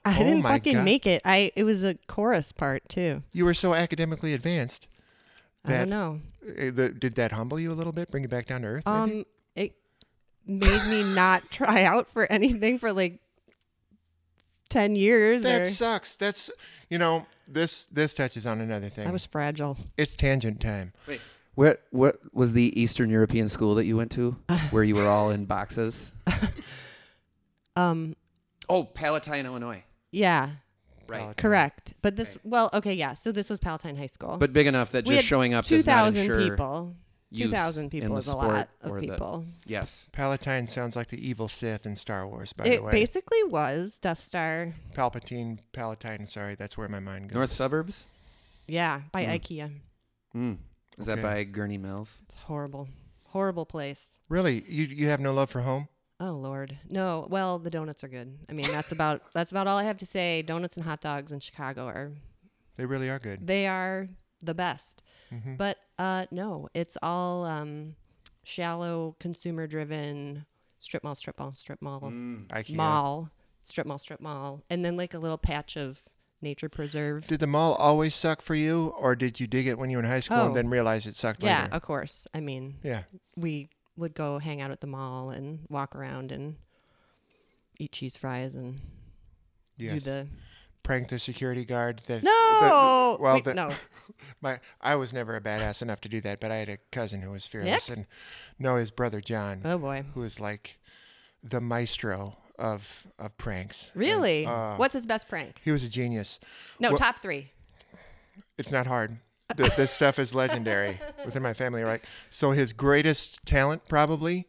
[0.05, 0.85] I Oh didn't my fucking God.
[0.85, 1.23] make it.
[1.25, 3.23] I it was a chorus part too.
[3.33, 4.89] You were so academically advanced.
[5.65, 6.21] I don't know.
[6.47, 8.11] uh, the, did that humble you a little bit?
[8.11, 8.85] Bring you back down to earth?
[8.87, 8.99] Maybe?
[9.21, 9.25] Um,
[9.57, 9.73] it
[10.47, 13.19] made me not try out for anything for like
[14.69, 15.41] ten years.
[15.43, 16.17] that or, sucks.
[16.17, 16.51] That's
[16.91, 19.09] you know this this touches on another thing.
[19.09, 19.79] I was fragile.
[19.97, 20.93] it's tangent time.
[21.09, 21.21] Wait.
[21.55, 24.33] What what was the Eastern European school that you went to,
[24.71, 26.13] where you were all in boxes?
[27.77, 28.17] Um,
[28.69, 29.83] Oh, Palatine, Illinois.
[30.15, 30.51] Yeah,
[31.07, 31.19] Right.
[31.21, 31.35] Palatine.
[31.35, 31.95] correct.
[32.03, 33.15] But this, well, okay, yeah.
[33.15, 34.37] So this was Palatine High School.
[34.39, 36.95] But big enough that we just had showing up two does not thousand ensure people.
[37.31, 39.45] use Two thousand in people the is a sport lot or of the- people.
[39.67, 40.09] Yes.
[40.13, 42.53] Palatine sounds like the evil Sith in Star Wars.
[42.55, 44.73] By It the way, It basically was Death Star.
[44.95, 46.27] Palpatine, Palatine.
[46.27, 47.35] Sorry, that's where my mind goes.
[47.35, 48.07] North suburbs.
[48.67, 49.31] Yeah, by Hmm.
[49.33, 49.71] IKEA.
[50.35, 50.59] Mm.
[50.97, 51.23] Is that Okay.
[51.23, 52.23] by Gurnee Mills?
[52.29, 52.89] It's horrible,
[53.27, 54.21] horrible place.
[54.29, 55.89] Really, you you have no love for home?
[56.21, 57.27] Oh Lord, no.
[57.29, 58.39] Well, the donuts are good.
[58.49, 60.43] I mean, that's about that's about all I have to say.
[60.43, 62.13] Donuts and hot dogs in Chicago are
[62.77, 63.47] They really are good.
[63.47, 64.09] they are
[64.41, 65.03] the best.
[65.33, 65.57] Mhm.
[65.57, 67.97] But uh, no, it's all um,
[68.45, 70.47] shallow, consumer driven
[70.79, 72.75] strip mall, strip mall, strip mall, Mm.
[72.77, 73.31] Mall,
[73.63, 76.03] strip mall, strip mall, and then like a little patch of
[76.43, 77.27] nature preserve.
[77.27, 80.03] Did the mall always suck for you, or did you dig it when you were
[80.03, 80.47] in high school Oh.
[80.49, 81.75] and then realize it sucked Yeah, later?
[81.75, 82.27] of course.
[82.35, 83.05] I mean, Yeah.
[83.35, 86.57] we would go hang out at the mall and walk around and
[87.79, 88.81] eat cheese fries and
[89.79, 90.27] do the
[90.83, 92.03] Prank the security guard.
[92.09, 92.31] That no.
[93.17, 93.71] the- well, Wait, the- no.
[94.43, 97.23] My I was never a badass enough to do that, but I had a cousin
[97.23, 98.07] who was fearless, and
[98.59, 100.05] no, his brother John, Oh boy.
[100.13, 100.79] who was like
[101.43, 103.91] the maestro of of pranks.
[103.95, 104.45] And, Really?
[104.45, 105.61] uh, What's his best prank?
[105.65, 106.39] He was a genius.
[106.79, 107.49] No, Well- top three.
[108.59, 109.17] It's not hard.
[109.57, 112.03] Th- this stuff is legendary within my family, right?
[112.31, 114.47] So his greatest talent, probably,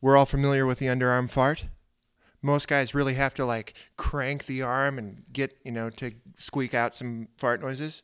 [0.00, 1.66] we're all familiar with the underarm fart.
[2.42, 6.74] Most guys really have to like crank the arm and get you know to squeak
[6.74, 8.02] out some fart noises.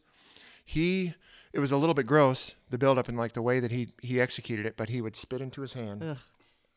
[0.65, 1.15] He,
[1.53, 4.21] it was a little bit gross the buildup and like the way that he he
[4.21, 6.03] executed it, but he would spit into his hand.
[6.05, 6.19] Ugh.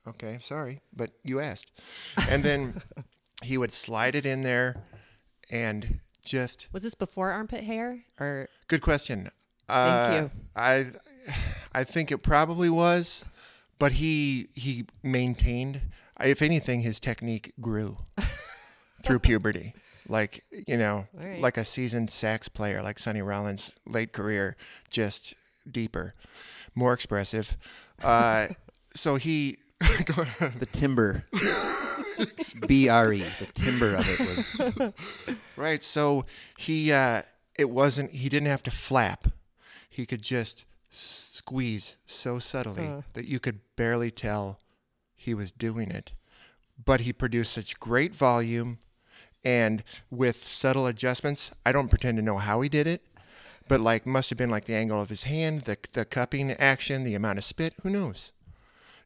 [0.07, 1.71] Okay, sorry, but you asked,
[2.27, 2.81] and then
[3.43, 4.81] he would slide it in there,
[5.51, 9.29] and just Was this before armpit hair or Good question.
[9.67, 10.31] Thank Uh, you.
[10.55, 10.87] I
[11.73, 13.23] I think it probably was,
[13.79, 15.81] but he he maintained.
[16.19, 17.97] If anything, his technique grew
[19.03, 19.73] through puberty.
[20.07, 21.39] Like you know, All right.
[21.39, 24.57] like a seasoned sax player, like Sonny Rollins' late career,
[24.89, 25.35] just
[25.69, 26.15] deeper,
[26.75, 27.55] more expressive.
[28.03, 28.47] Uh,
[28.93, 29.57] so he.
[29.81, 31.23] The timbre.
[32.67, 33.19] B R E.
[33.21, 34.93] The timbre of it was.
[35.55, 35.83] Right.
[35.83, 36.25] So
[36.57, 37.23] he uh
[37.57, 39.27] it wasn't he didn't have to flap.
[39.91, 43.01] He could just squeeze so subtly Uh.
[43.13, 44.57] that you could barely tell
[45.15, 46.13] he was doing it.
[46.83, 48.79] But he produced such great volume
[49.43, 51.51] and with subtle adjustments.
[51.65, 53.05] I don't pretend to know how he did it,
[53.67, 57.03] but like must have been like the angle of his hand, the the cupping action,
[57.03, 58.31] the amount of spit, who knows.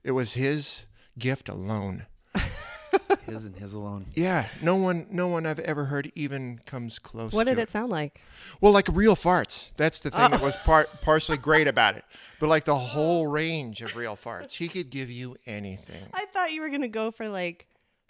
[0.04, 0.86] It was his
[1.18, 2.06] gift alone.
[3.26, 4.06] His and his alone.
[4.14, 7.70] Yeah, no one no one I've ever heard even comes close what to did it
[7.70, 8.22] sound like?
[8.62, 9.72] Well, like real farts.
[9.78, 10.46] That's the thing that Oh.
[10.46, 12.06] was part partially great about it.
[12.40, 16.04] But like the whole range of real farts, he could give you anything.
[16.14, 17.66] I thought you were gonna go for like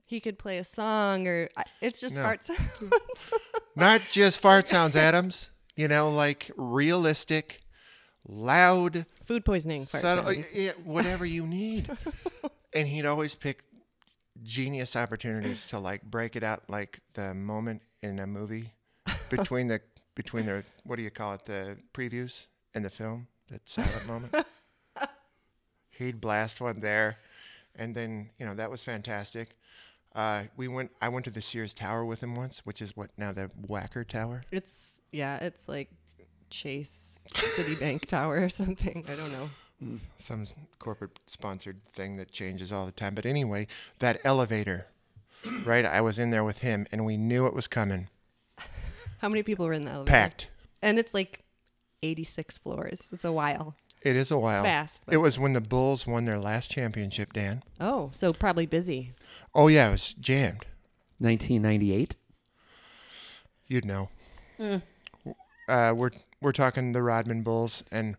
[0.06, 1.50] he could play a song or
[1.82, 2.24] it's just No.
[2.24, 2.60] fart sounds.
[3.76, 5.52] Not just fart sounds, Adams.
[5.76, 7.64] You know, like realistic,
[8.28, 9.86] loud, Food poisoning.
[9.86, 10.48] Fart subtle, sounds.
[10.54, 11.90] yeah, whatever you need.
[12.74, 13.64] and he'd always pick
[14.46, 18.74] genius opportunities to like break it out like the moment in a movie
[19.30, 19.82] between the
[20.16, 24.36] between the what do you call it the previews and the film that silent moment.
[25.92, 27.18] He'd blast one there,
[27.76, 29.56] and then you know that was fantastic.
[30.14, 30.92] Uh, we went.
[31.02, 34.08] I went to the Sears Tower with him once, which is what now the Wacker
[34.08, 34.44] Tower.
[34.52, 35.90] It's yeah, it's like
[36.50, 39.06] Chase Citibank Tower or something.
[39.08, 39.50] I don't know.
[40.18, 40.46] Some
[40.80, 43.16] corporate sponsored thing that changes all the time.
[43.16, 43.68] But anyway,
[44.00, 44.88] that elevator,
[45.66, 45.86] right?
[45.86, 48.10] I was in there with him, and we knew it was coming.
[49.20, 50.12] How many people were in the elevator?
[50.12, 50.48] Packed.
[50.82, 51.42] And it's like
[52.04, 53.10] 86 floors.
[53.12, 53.76] It's a while.
[54.02, 54.64] It is a while.
[54.64, 57.64] fast, It was when the Bulls won their last championship, Dan.
[57.80, 59.14] Oh, so probably busy.
[59.56, 60.66] Oh yeah, it was jammed.
[61.18, 62.16] 1998.
[63.68, 64.10] You'd know.
[65.68, 68.16] Uh, we're we're talking the Rodman Bulls, and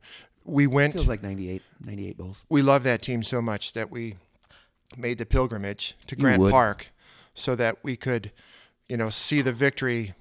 [0.46, 0.94] we went.
[0.94, 1.62] It feels like 98.
[1.84, 2.44] 98 Bulls.
[2.48, 4.16] we love that team so much that we
[4.96, 6.50] made the pilgrimage to You Grant would.
[6.50, 6.92] Park
[7.34, 8.32] so that we could,
[8.88, 10.14] you know, see the victory,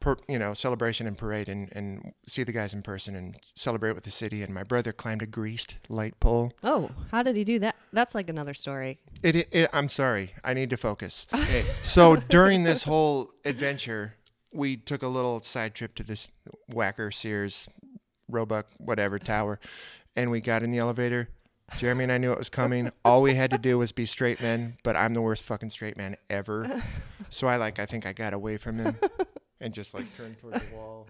[0.00, 3.92] per, you know, celebration and parade and, and see the guys in person and celebrate
[3.92, 4.42] with the city.
[4.42, 6.52] And my brother climbed a greased light pole.
[6.64, 7.76] Oh, how did he do that?
[7.92, 8.98] That's like another story.
[9.22, 10.32] It, it, it I'm sorry.
[10.42, 11.26] I need to focus.
[11.82, 14.16] so during this whole adventure,
[14.52, 16.30] we took a little side trip to this
[16.70, 17.68] Wacker, Sears,
[18.28, 19.58] Roebuck, whatever tower,
[20.14, 21.28] and we got in the elevator.
[21.78, 22.92] Jeremy and I knew it was coming.
[23.04, 25.96] All we had to do was be straight men, but I'm the worst fucking straight
[25.96, 26.82] man ever.
[27.28, 28.96] So I like I think I got away from him
[29.60, 31.08] and just like turned towards the wall.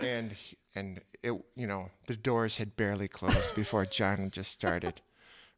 [0.00, 0.32] And
[0.74, 5.00] and it you know, the doors had barely closed before John just started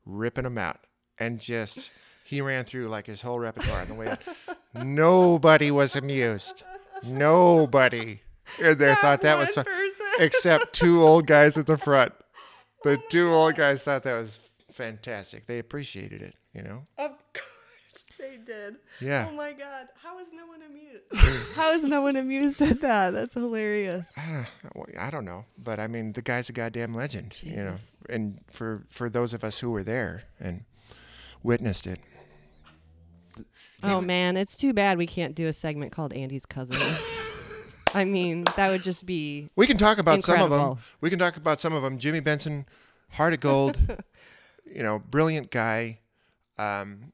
[0.05, 0.79] ripping them out
[1.19, 1.91] and just
[2.25, 4.21] he ran through like his whole repertoire on the way out.
[4.75, 6.65] Nobody was amused.
[7.03, 8.21] Nobody
[8.61, 9.65] in there thought that was fun,
[10.19, 12.13] except two old guys at the front.
[12.85, 14.41] The two old guys thought that was
[14.73, 15.47] fantastic.
[15.47, 16.85] They appreciated it, you know.
[16.99, 18.77] Of course they did.
[19.01, 19.29] Yeah.
[19.31, 21.55] Oh my god, how is no one amused?
[21.57, 23.11] how is no one amused at that?
[23.11, 24.13] That's hilarious.
[24.17, 27.57] I don't, well, I don't know, but I mean, the guy's a goddamn legend, you
[27.57, 27.77] know.
[28.09, 30.65] And for for those of us who were there and
[31.43, 32.01] witnessed it,
[33.83, 36.81] Oh man, it's too bad we can't do a segment called Andy's Cousins.
[37.97, 40.79] I mean, that would just be We can talk about some of them.
[41.01, 41.99] We can talk about some of them.
[41.99, 42.67] Jimmy Benson,
[43.13, 43.79] heart of gold,
[44.67, 46.01] you know, brilliant guy.
[46.59, 47.13] Um,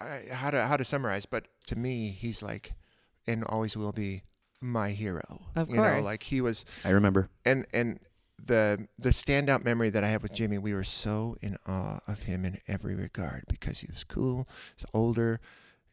[0.00, 1.26] I, how to how to summarize?
[1.26, 2.72] But to me, he's like,
[3.26, 4.22] and always will be
[4.62, 5.42] my hero.
[5.54, 6.04] Of you know, course.
[6.04, 7.28] like he was, I remember.
[7.44, 8.00] and and
[8.42, 12.22] the the standout memory that I have with Jimmy, we were so in awe of
[12.22, 15.38] him in every regard because he was cool, he's older,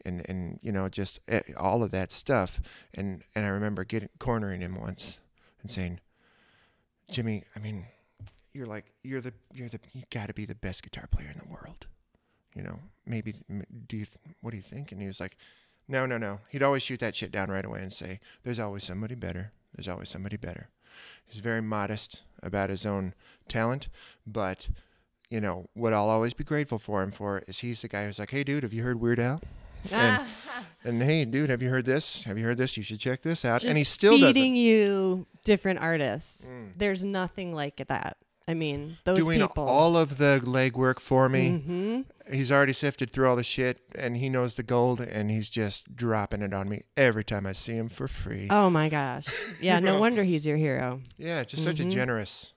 [0.05, 2.61] and and you know just eh, all of that stuff.
[2.93, 5.19] And and I remember getting cornering him once
[5.61, 5.99] and saying,
[7.11, 7.85] Jimmy, I mean,
[8.53, 11.39] you're like you're the you're the you got to be the best guitar player in
[11.39, 11.87] the world.
[12.55, 13.35] You know, maybe
[13.87, 14.05] do you
[14.41, 14.91] what do you think?
[14.91, 15.37] And he was like,
[15.87, 16.39] no, no, no.
[16.49, 19.51] He'd always shoot that shit down right away and say, there's always somebody better.
[19.75, 20.69] There's always somebody better.
[21.25, 23.13] He's very modest about his own
[23.47, 23.87] talent,
[24.25, 24.69] but
[25.29, 28.19] you know what I'll always be grateful for him for is he's the guy who's
[28.19, 29.41] like, "Hey, dude, have you heard Weird Al?"
[29.91, 30.21] And,
[30.83, 32.23] and hey, dude, have you heard this?
[32.23, 32.77] Have you heard this?
[32.77, 33.63] You should check this out.
[33.63, 36.49] and he just still does feeding you different artists.
[36.77, 38.17] There's nothing like that.
[38.47, 39.63] I mean, those Doing people.
[39.65, 41.51] all of the legwork for me.
[41.51, 42.01] hmm
[42.31, 45.95] He's already sifted through all the shit, and he knows the gold, and he's just
[45.95, 48.47] dropping it on me every time I see him for free.
[48.51, 49.27] Oh my gosh.
[49.59, 51.01] Yeah, no wonder he's your hero.
[51.17, 51.91] Yeah, just such a Mhm.
[51.91, 52.53] generous,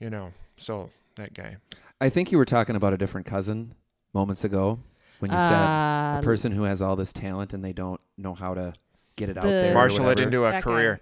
[0.00, 0.90] you know, soul.
[1.16, 1.56] That guy.
[2.00, 3.74] I think you were talking about a different cousin
[4.14, 4.80] moments ago
[5.22, 8.34] when you said Uh, a person who has all this talent and they don't know
[8.34, 8.72] how to
[9.14, 9.70] get it out The- there.
[9.70, 10.26] or Marshal it whatever.
[10.28, 10.70] into a That guy.
[10.72, 11.00] career.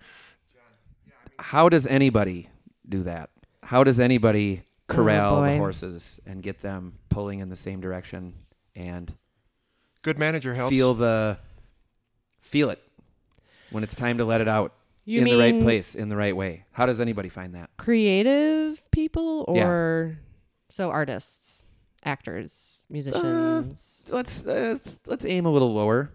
[1.38, 2.48] How does anybody
[2.88, 3.30] do that?
[3.62, 5.56] How does anybody corral the boy.
[5.56, 8.34] horses and get them pulling in the same direction
[8.76, 9.14] and
[10.02, 10.74] Good manager helps.
[10.74, 11.38] feel the
[12.40, 12.82] feel it
[13.70, 16.16] when it's time to let it out you in mean the right place in the
[16.16, 16.64] right way?
[16.72, 17.70] How does anybody find that?
[17.78, 19.66] creative people Yeah.
[19.66, 20.18] or
[20.68, 21.64] so artists,
[22.04, 24.08] actors, musicians?
[24.12, 26.10] Let's let's let's aim a little lower,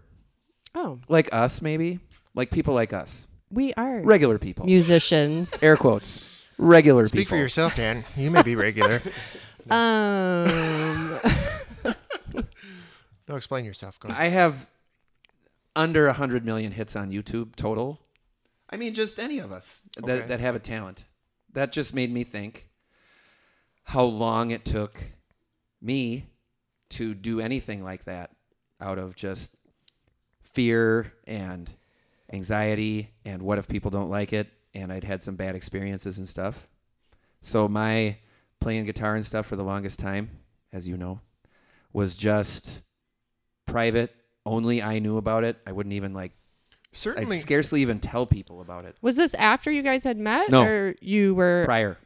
[0.74, 1.98] oh, like us maybe,
[2.34, 4.66] like people like us, we are regular people.
[4.66, 5.50] musicians.
[5.62, 6.20] Air quotes,
[6.58, 7.22] regular Speak people.
[7.22, 8.04] Speak for yourself, Dan.
[8.16, 9.00] You may be regular.
[9.70, 11.18] um,
[13.28, 13.98] no, explain yourself.
[13.98, 14.08] Go.
[14.10, 14.68] I have
[15.74, 18.00] under a hundred million hits on YouTube total.
[18.70, 20.18] I mean, just any of us Okay.
[20.18, 21.04] that, that have a talent.
[21.52, 22.68] That just made me think
[23.84, 25.12] how long it took
[25.80, 26.26] me
[26.90, 28.30] to do anything like that
[28.80, 29.56] out of just
[30.42, 31.70] fear and
[32.32, 36.28] anxiety and what if people don't like it and I'd had some bad experiences and
[36.28, 36.68] stuff.
[37.40, 38.16] So my
[38.60, 40.30] playing guitar and stuff for the longest time,
[40.72, 41.20] as you know,
[41.92, 42.82] was just
[43.66, 44.14] private.
[44.44, 45.56] Only I knew about it.
[45.66, 46.32] I wouldn't even like.
[46.92, 50.50] Certainly, I'd scarcely even tell people about it Was this after you guys had met?
[50.50, 50.62] No.
[50.62, 51.98] Or you were prior.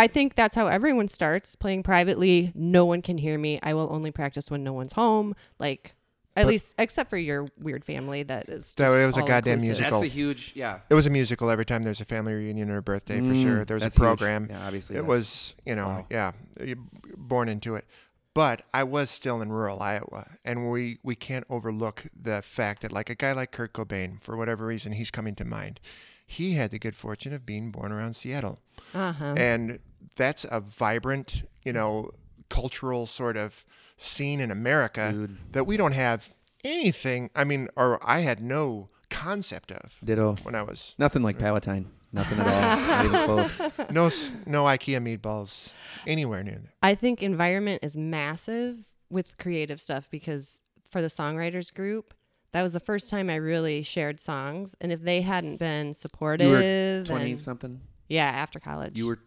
[0.00, 2.52] It I think that's how everyone starts playing privately.
[2.54, 3.58] No one can hear me.
[3.62, 5.34] I will only practice when no one's home.
[5.58, 5.94] Like
[6.36, 9.54] at But- least except for your weird family that is That- it was a goddamn
[9.58, 9.62] inclusive.
[9.80, 10.00] musical.
[10.00, 10.78] That's a huge yeah.
[10.88, 13.42] it was a musical every time there's a family reunion or a birthday for Mm,
[13.42, 13.64] sure.
[13.64, 14.02] There was a that's huge.
[14.02, 14.46] program.
[14.48, 16.06] Yeah, obviously it was you know Wow.
[16.10, 16.32] yeah
[16.64, 16.86] you-
[17.16, 17.84] born into it
[18.32, 22.92] but i was still in rural iowa and we we can't overlook the fact that
[22.92, 25.80] like a guy like kurt cobain for whatever reason he's coming to mind
[26.26, 28.60] he had the good fortune of being born around seattle
[28.94, 29.34] Uh-huh.
[29.36, 29.80] and
[30.20, 31.30] that's a vibrant
[31.64, 32.10] you know
[32.48, 33.64] cultural sort of
[33.96, 35.36] scene in america Dude.
[35.52, 36.20] that we don't have
[36.64, 40.36] anything i mean or i had no concept of Ditto.
[40.42, 41.86] when i was Nothing like Palatine.
[42.12, 42.86] Nothing at all.
[42.88, 43.60] Not even close.
[43.90, 44.04] no
[44.46, 45.72] no ikea meatballs
[46.06, 48.72] anywhere near there I think environment is massive
[49.10, 50.60] with creative stuff because
[50.90, 52.14] for the songwriters group,
[52.52, 54.74] that was the first time I really shared songs.
[54.80, 57.80] And if they hadn't been supportive, You were twenty and- something.
[58.08, 59.20] yeah, after college, You were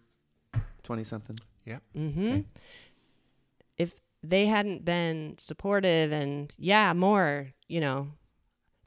[0.83, 1.39] twenty something.
[1.97, 2.41] Mm-hmm.
[3.77, 8.09] If they hadn't been supportive and yeah, more, you know,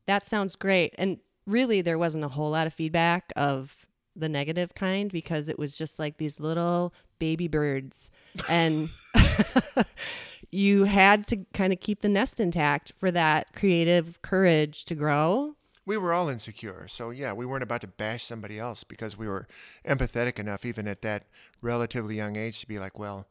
[0.06, 0.94] that sounds great.
[0.98, 5.58] And really, there wasn't a whole lot of feedback of the negative kind because it
[5.58, 8.10] was just like these little baby birds,
[8.48, 8.88] and
[10.50, 15.54] you had to kind of keep the nest intact for that creative courage to grow.
[15.86, 16.86] We were all insecure.
[16.88, 19.46] So yeah, we weren't about to bash somebody else because we were
[19.86, 21.24] empathetic enough, even at that
[21.62, 23.26] relatively young age, to be like, well,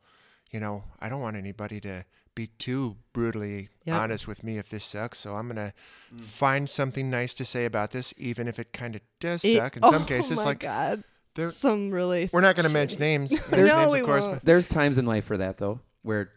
[0.52, 3.96] you know, I don't want anybody to be too brutally Yep.
[4.02, 5.18] honest with me if this sucks.
[5.20, 5.74] So I'm gonna
[6.14, 6.22] mm.
[6.22, 9.78] find something nice to say about this, even if it kind of does It- suck.
[9.78, 11.04] In some oh cases, my like God,
[11.36, 12.30] there- some really.
[12.34, 14.36] we're not gonna shitty- mention names, mention No, names we of course, won't.
[14.38, 16.32] but There's times in life for that though, where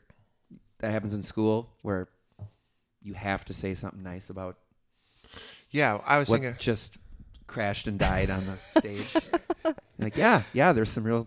[0.81, 2.09] that happens in school, where
[3.03, 4.57] you have to say something nice about
[5.71, 6.59] yeah, I was what thinking.
[6.59, 6.99] just
[7.47, 9.16] crashed and died on the stage.
[9.99, 11.27] like, yeah, yeah, there's some real,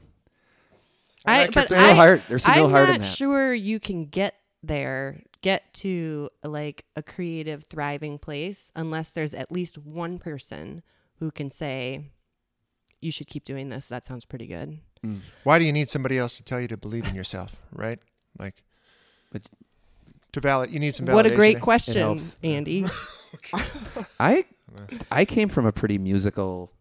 [1.25, 2.21] I, could but say- real I, heart.
[2.27, 3.07] There's some I'm real heart not in that.
[3.07, 9.51] sure you can get there, get to like a creative, thriving place unless there's at
[9.51, 10.83] least one person
[11.19, 12.11] who can say,
[12.99, 13.87] "You should keep doing this.
[13.87, 15.19] That sounds pretty good." Mm.
[15.43, 17.99] Why do you need somebody else to tell you to believe in yourself, right?
[18.37, 18.63] Like,
[19.33, 19.49] It's-
[20.33, 21.13] to valid, you need some validation.
[21.15, 22.37] What a great question, helps.
[23.53, 24.05] Andy.
[24.19, 24.45] I
[25.11, 26.71] I came from a pretty musical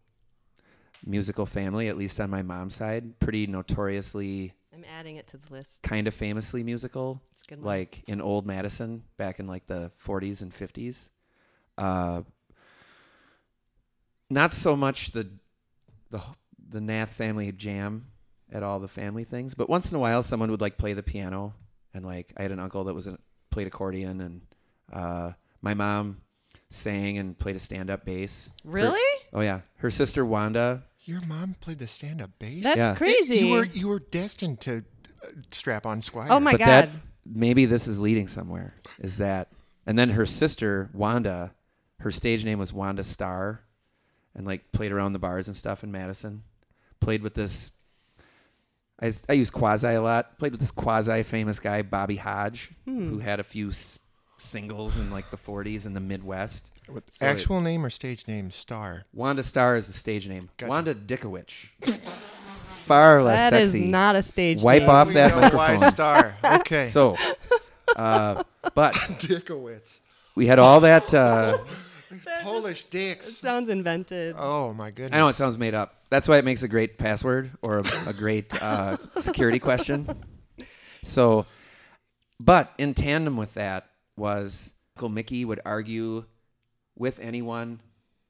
[1.05, 3.19] musical family, at least on my mom's side.
[3.19, 5.81] Pretty notoriously, I'm adding it to the list.
[5.81, 7.21] kind of famously musical.
[7.33, 7.59] It's a good.
[7.59, 7.67] one.
[7.67, 11.09] like in old Madison back in like the 40s and 50s.
[11.77, 12.21] Uh,
[14.29, 15.29] not so much the
[16.09, 16.21] the
[16.69, 18.07] the Nath family jam
[18.51, 21.03] at all the family things, but once in a while someone would like play the
[21.03, 21.53] piano
[21.93, 23.17] and like I had an uncle that was a,
[23.49, 24.41] played accordion and
[24.91, 25.31] uh,
[25.61, 26.21] my mom
[26.71, 28.51] sang and played a stand up bass.
[28.63, 29.19] Her- really?
[29.33, 30.83] oh yeah, her sister Wanda.
[31.03, 32.63] Your mom played the stand-up bass.
[32.63, 32.95] That's Yeah.
[32.95, 33.37] crazy.
[33.39, 34.83] You were you were destined to
[35.23, 36.27] uh, strap on Squier.
[36.29, 36.67] oh my but god.
[36.67, 36.89] that
[37.25, 38.75] maybe this is leading somewhere.
[38.99, 39.49] Is that
[39.85, 41.53] and then her sister Wanda,
[42.01, 43.63] her stage name was Wanda Starr,
[44.35, 46.43] and like played around the bars and stuff in Madison.
[46.99, 47.71] Played with this.
[49.01, 50.37] I, I use quasi a lot.
[50.37, 53.09] Played with this quasi famous guy Bobby Hodge, Hmm.
[53.09, 53.97] who had a few s-
[54.41, 56.71] singles in like the 40s in the Midwest.
[56.91, 58.51] With So it- actual name or stage name?
[58.51, 59.05] Star.
[59.13, 60.49] Wanda Star is the stage name.
[60.57, 60.69] Gotcha.
[60.69, 61.69] Wanda Dickowich.
[62.85, 63.87] Far less That is sexy.
[63.87, 64.57] not a stage.
[64.57, 64.65] Name.
[64.65, 64.89] Wipe name.
[64.89, 65.91] off We that know why microphone.
[65.91, 66.35] Star.
[66.43, 66.87] Okay.
[66.91, 67.15] So,
[67.95, 69.99] uh, but Dickowitz.
[70.35, 71.13] we had all that.
[71.13, 71.59] Uh,
[72.43, 73.25] Polish dicks.
[73.25, 73.37] It dicks.
[73.37, 74.35] sounds invented.
[74.37, 75.11] Oh my goodness.
[75.13, 75.95] I know it sounds made up.
[76.09, 80.09] That's why it makes a great password or a, a great uh, security question.
[81.03, 81.45] So,
[82.39, 83.87] but in tandem with that
[84.21, 86.25] was Uncle Mickey would argue
[86.95, 87.81] with anyone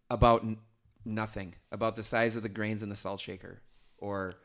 [0.09, 0.57] about n-
[1.03, 3.61] nothing, about the size of the grains in the salt shaker
[3.97, 4.35] or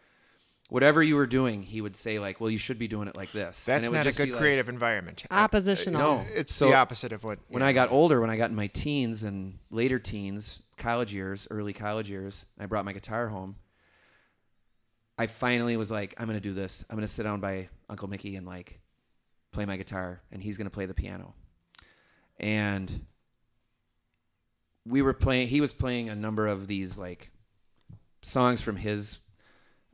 [0.68, 1.62] whatever you were doing.
[1.62, 3.90] He would say like, "Well, you should be doing it like this." And That's it
[3.90, 5.22] would not a good be like- creative environment.
[5.30, 6.00] Oppositional.
[6.00, 7.38] No, It's So- the opposite of what.
[7.48, 7.68] when yeah.
[7.68, 11.72] I got older, when I got in my teens and later teens, college years, early
[11.72, 13.56] college years, I brought my guitar home.
[15.18, 16.84] I finally was like, I'm gonna do this.
[16.90, 18.80] I'm gonna sit down by Uncle Mickey and like
[19.56, 21.34] play my guitar, and he's gonna play the piano.
[22.38, 23.06] And
[24.86, 25.48] we were playing.
[25.48, 27.30] He was playing a number of these like
[28.22, 29.18] songs from his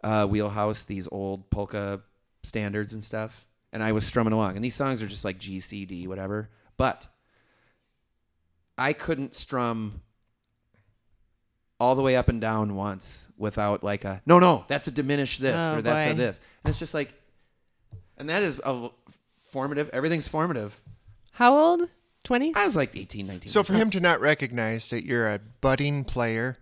[0.02, 2.02] uh, wheelhouse, these old polka
[2.42, 3.46] standards and stuff.
[3.72, 6.50] And I was strumming along, and these songs are just like G, C, D, whatever.
[6.76, 7.06] But
[8.76, 10.02] I couldn't strum
[11.78, 15.40] all the way up and down once without like a no, no, that's a diminished
[15.40, 17.14] this Oh, or that's a this, and it's just like,
[18.18, 18.90] and that is a
[19.52, 19.90] formative.
[19.92, 20.80] Everything's formative.
[21.32, 21.88] How old?
[22.24, 22.56] 20s?
[22.56, 23.52] I was like 18, 19.
[23.52, 26.56] So for him to not recognize that you're a budding player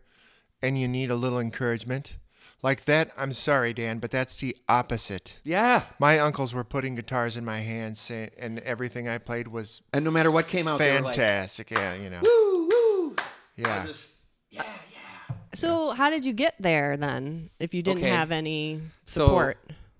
[0.62, 2.16] and you need a little encouragement,
[2.62, 5.36] like that, I'm sorry, Dan, but that's the opposite.
[5.44, 5.82] yeah.
[5.98, 10.10] My uncles were putting guitars in my hands, and everything I played was And no
[10.10, 11.70] matter what came out, they were like, fantastic.
[11.70, 12.20] yeah, you know.
[12.22, 13.16] woo, woo.
[13.56, 13.82] Yeah.
[13.82, 14.12] I just,
[14.50, 14.62] yeah,
[14.92, 15.34] yeah.
[15.54, 18.08] so how did you get there then if you didn't Okay.
[18.14, 19.58] have any So- support?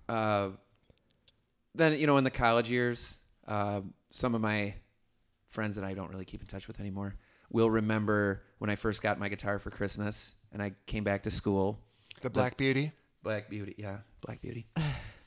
[0.09, 0.49] uh,
[1.75, 3.17] then you know in the college years
[3.47, 4.73] uh, some of my
[5.47, 7.15] friends that i don't really keep in touch with anymore
[7.49, 11.31] will remember when i first got my guitar for christmas and i came back to
[11.31, 11.79] school
[12.21, 12.91] The Black Beauty.
[13.23, 14.67] black beauty yeah black beauty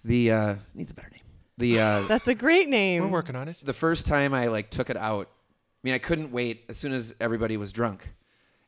[0.04, 1.20] the uh, needs a better name
[1.56, 3.02] the uh, That's a great name.
[3.04, 3.58] We're working on it.
[3.62, 6.92] the first time i like took it out i mean i couldn't wait as soon
[6.92, 8.08] as everybody was drunk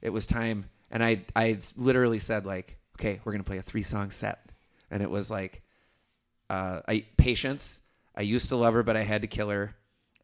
[0.02, 3.82] it was time and i i literally said like okay we're gonna play a three
[3.82, 4.52] song set
[4.90, 5.62] and it was like
[6.50, 7.80] uh i patience
[8.14, 9.74] i used to love her but i had to kill her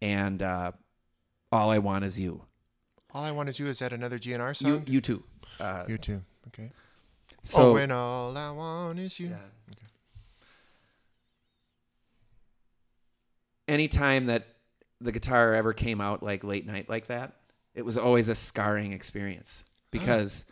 [0.01, 0.71] and uh
[1.51, 2.43] all i want is you
[3.15, 3.67] All I want is you.
[3.69, 4.85] Is that another GNR you song?
[4.87, 5.23] U2
[5.61, 6.23] uh U2.
[6.49, 6.71] Okay.
[7.43, 9.29] so oh, and all I want is you.
[9.29, 9.37] Yeah.
[13.69, 14.47] Anytime that
[15.01, 17.37] the guitar ever came out like late night like that,
[17.75, 20.45] it was always a scarring experience because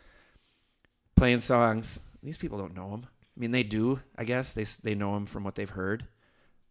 [1.15, 1.99] playing songs.
[2.23, 3.07] These people don't know them.
[3.41, 3.99] I mean, they do.
[4.15, 6.05] I guess they they know them from what they've heard,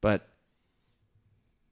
[0.00, 0.28] but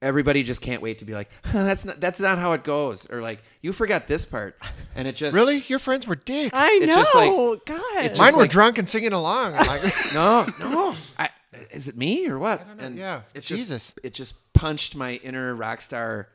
[0.01, 3.21] everybody just can't wait to be like, "That's not that's not how it goes," or
[3.21, 4.57] like, "You forgot this part,"
[4.95, 5.59] and it just Really?
[5.67, 6.51] Your friends were dicks.
[6.53, 6.95] I It's know.
[7.01, 8.05] just like- God.
[8.05, 9.53] it Mine were like- drunk and singing along.
[9.53, 9.83] Like,
[10.13, 10.95] no, no.
[11.17, 11.29] I,
[11.71, 12.67] is it me or what?
[12.77, 12.85] know.
[12.85, 13.93] And Yeah, it's Jesus.
[13.93, 16.27] Just, it just punched my inner rock star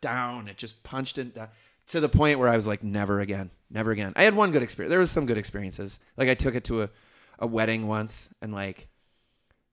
[0.00, 0.48] down.
[0.48, 1.48] It just punched it down
[1.88, 4.14] to the point where I was like, never again, never again.
[4.16, 4.90] I had one good experience.
[4.90, 6.00] There was some good experiences.
[6.16, 6.90] Like I took it to a,
[7.40, 8.86] a wedding once, and like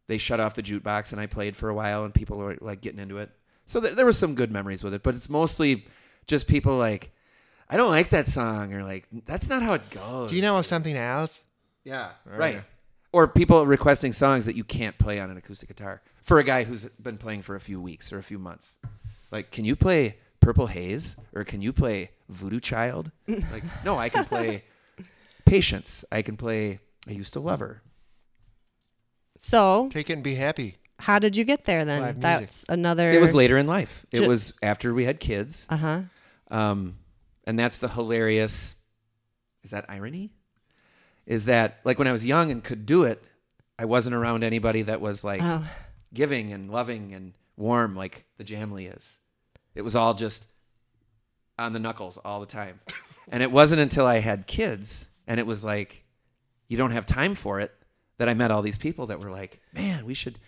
[0.07, 2.81] they shut off the jukebox, and I played for a while, and people were like
[2.81, 3.29] getting into it.
[3.65, 5.85] So th- there was some good memories with it, but it's mostly
[6.27, 7.11] just people like.
[7.69, 10.29] I don't like that song, or like that's not how it goes.
[10.29, 11.41] Do you know of something else?
[11.83, 12.63] Yeah, Oh, right.
[13.11, 16.63] Or people requesting songs that you can't play on an acoustic guitar for a guy
[16.63, 18.77] who's been playing for a few weeks or a few months.
[19.31, 23.11] Like, can you play Purple Haze or can you play Voodoo Child?
[23.27, 24.63] Like, no, I can play
[25.45, 26.03] Patience.
[26.11, 27.81] I can play I Used to Love Her.
[29.39, 30.77] so Take it and be happy.
[30.99, 32.01] how did you get there then?
[32.01, 32.21] Live music.
[32.39, 33.09] That's another.
[33.11, 34.05] It was later in life.
[34.11, 35.67] It Ju- was after we had kids.
[35.69, 36.01] Uh huh.
[36.49, 36.97] Um,
[37.45, 38.75] and that's the hilarious.
[39.63, 40.31] Is that irony?
[41.25, 43.29] Is that like when I was young and could do it,
[43.77, 45.65] I wasn't around anybody that was like Oh.
[46.13, 49.19] giving and loving and warm like the Jamley is.
[49.75, 50.47] It was all just
[51.59, 52.79] on the knuckles all the time.
[53.27, 56.03] and it wasn't until I had kids and it was like
[56.67, 57.73] you don't have time for it
[58.17, 60.39] that I met all these people that were like, "Man, we should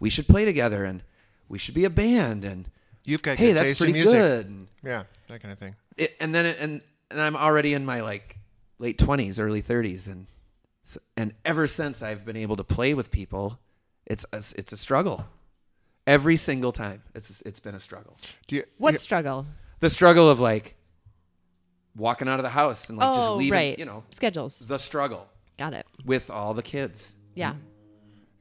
[0.00, 1.02] we should play together and
[1.48, 2.68] we should be a band and
[3.04, 4.12] You've got hey, good that's taste in pretty music.
[4.18, 5.76] good." And, Yeah, that kind of thing.
[5.96, 8.38] it, and then it, and and I'm already in my like
[8.78, 10.26] late 20s, early 30s and
[11.16, 13.58] and ever since I've been able to play with people,
[14.06, 15.24] it's a, it's a struggle.
[16.08, 17.02] Every single time.
[17.14, 18.16] It's it's been a struggle.
[18.48, 19.46] Do you, What you- struggle?
[19.78, 20.74] The struggle of like
[21.96, 23.78] walking out of the house and like just oh, leaving, right.
[23.78, 24.60] you know, Schedules.
[24.60, 25.28] the struggle
[25.62, 25.86] Got it.
[26.04, 27.14] with all the kids.
[27.36, 27.54] Yeah.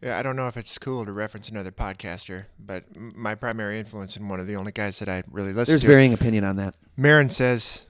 [0.01, 3.77] Yeah, I don't know if it's cool to reference another podcaster, but m- my primary
[3.77, 6.13] influence and one of the only guys that I really listen to There's to, varying
[6.13, 6.75] opinion on that.
[6.97, 7.85] Maron says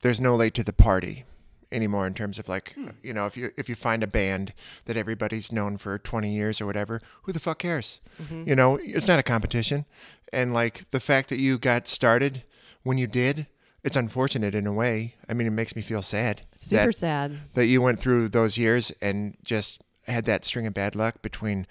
[0.00, 1.24] there's no late to the party
[1.70, 2.88] anymore in terms of like Hmm.
[3.02, 4.52] you know if you if you find a band
[4.86, 8.48] that everybody's known for 20 years or whatever who the fuck cares Mm-hmm.
[8.48, 9.84] you know it's not a competition
[10.32, 12.42] and like the fact that you got started
[12.82, 13.46] when you did
[13.82, 17.38] it's unfortunate in a way i mean it makes me feel sad Super that, sad.
[17.54, 21.66] that you went through those years and just had that string of bad luck between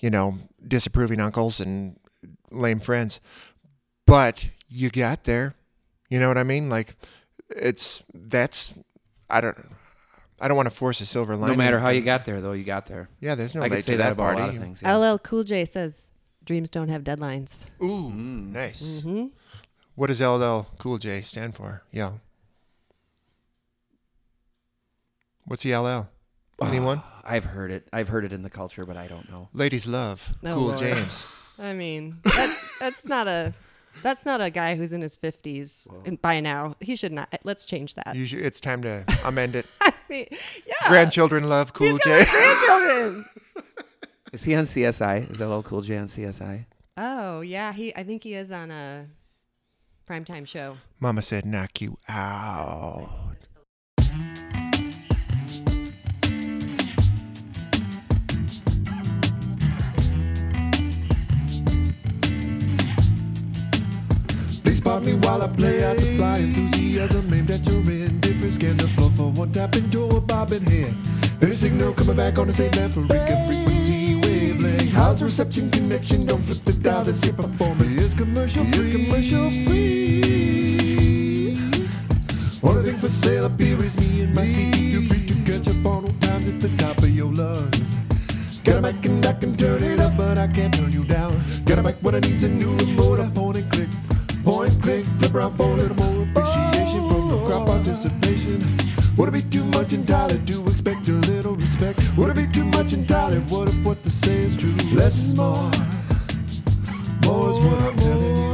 [0.00, 1.98] you know disapproving uncles and
[2.50, 3.20] lame friends
[4.06, 5.54] but you got there
[6.08, 6.96] you know what i mean like
[7.50, 8.74] it's that's
[9.30, 9.56] i don't
[10.40, 12.52] i don't want to force a silver lining No matter how you got there, though,
[12.52, 13.08] you got there.
[13.20, 14.60] yeah there's no I late could say to that that about party a lot of
[14.60, 14.82] things.
[14.82, 14.96] yeah.
[14.96, 16.08] LL Cool J says
[16.44, 17.60] dreams don't have deadlines.
[17.82, 18.52] ooh Mm.
[18.52, 19.26] nice hmm
[19.94, 22.12] what does ll cool j stand for yeah
[25.46, 26.08] what's the ll
[26.62, 27.86] anyone I've heard it.
[27.92, 29.48] I've heard it in the culture, but I don't know.
[29.52, 30.78] ladies love Oh, cool Lord.
[30.78, 31.26] james
[31.58, 33.52] I mean, that, that's not a
[34.02, 36.74] that's not a guy who's in his fifties and by now.
[36.80, 37.28] He should not.
[37.44, 38.16] Let's change that.
[38.16, 40.26] you should, it's time to amend it I mean,
[40.66, 40.88] yeah.
[40.88, 42.28] grandchildren love cool He's j got
[42.68, 43.24] grandchildren.
[44.32, 45.30] Is he on CSI?
[45.30, 46.64] Is LL Cool J on CSI?
[46.96, 47.94] oh yeah, he.
[47.94, 49.06] I think he is on a
[50.08, 50.76] primetime show.
[51.00, 53.22] mama said knock you out
[64.62, 65.84] Please spot me while I play.
[65.84, 68.54] I supply enthusiasm aimed at your indifference.
[68.54, 70.94] Scan the floor for one tap into a bobbing head.
[71.42, 73.10] Any signal coming back on the same maverick
[73.46, 74.92] frequency wavelength.
[74.92, 76.26] How's the reception connection?
[76.26, 77.04] Don't flip the dial.
[77.04, 78.88] This here performance is commercial free.
[78.88, 79.91] Is commercial free.
[82.64, 84.92] Only thing for sale up here is me and my CD.
[84.92, 87.96] Feel free to catch up on old times at the top of your lungs.
[88.62, 91.42] Got a mic and I can turn it up, but I can't turn you down.
[91.64, 93.18] Got a mic, what I need's a new remote.
[93.18, 93.88] I point and click,
[94.44, 98.60] point click, flip around for a little more appreciation from the crowd participation.
[99.16, 102.00] Would it be too much entirely to expect a little respect?
[102.16, 103.40] Would it be too much entirely?
[103.40, 104.74] What if what they say is true?
[104.92, 105.68] Less is more.
[107.24, 108.51] More is what I'm telling you.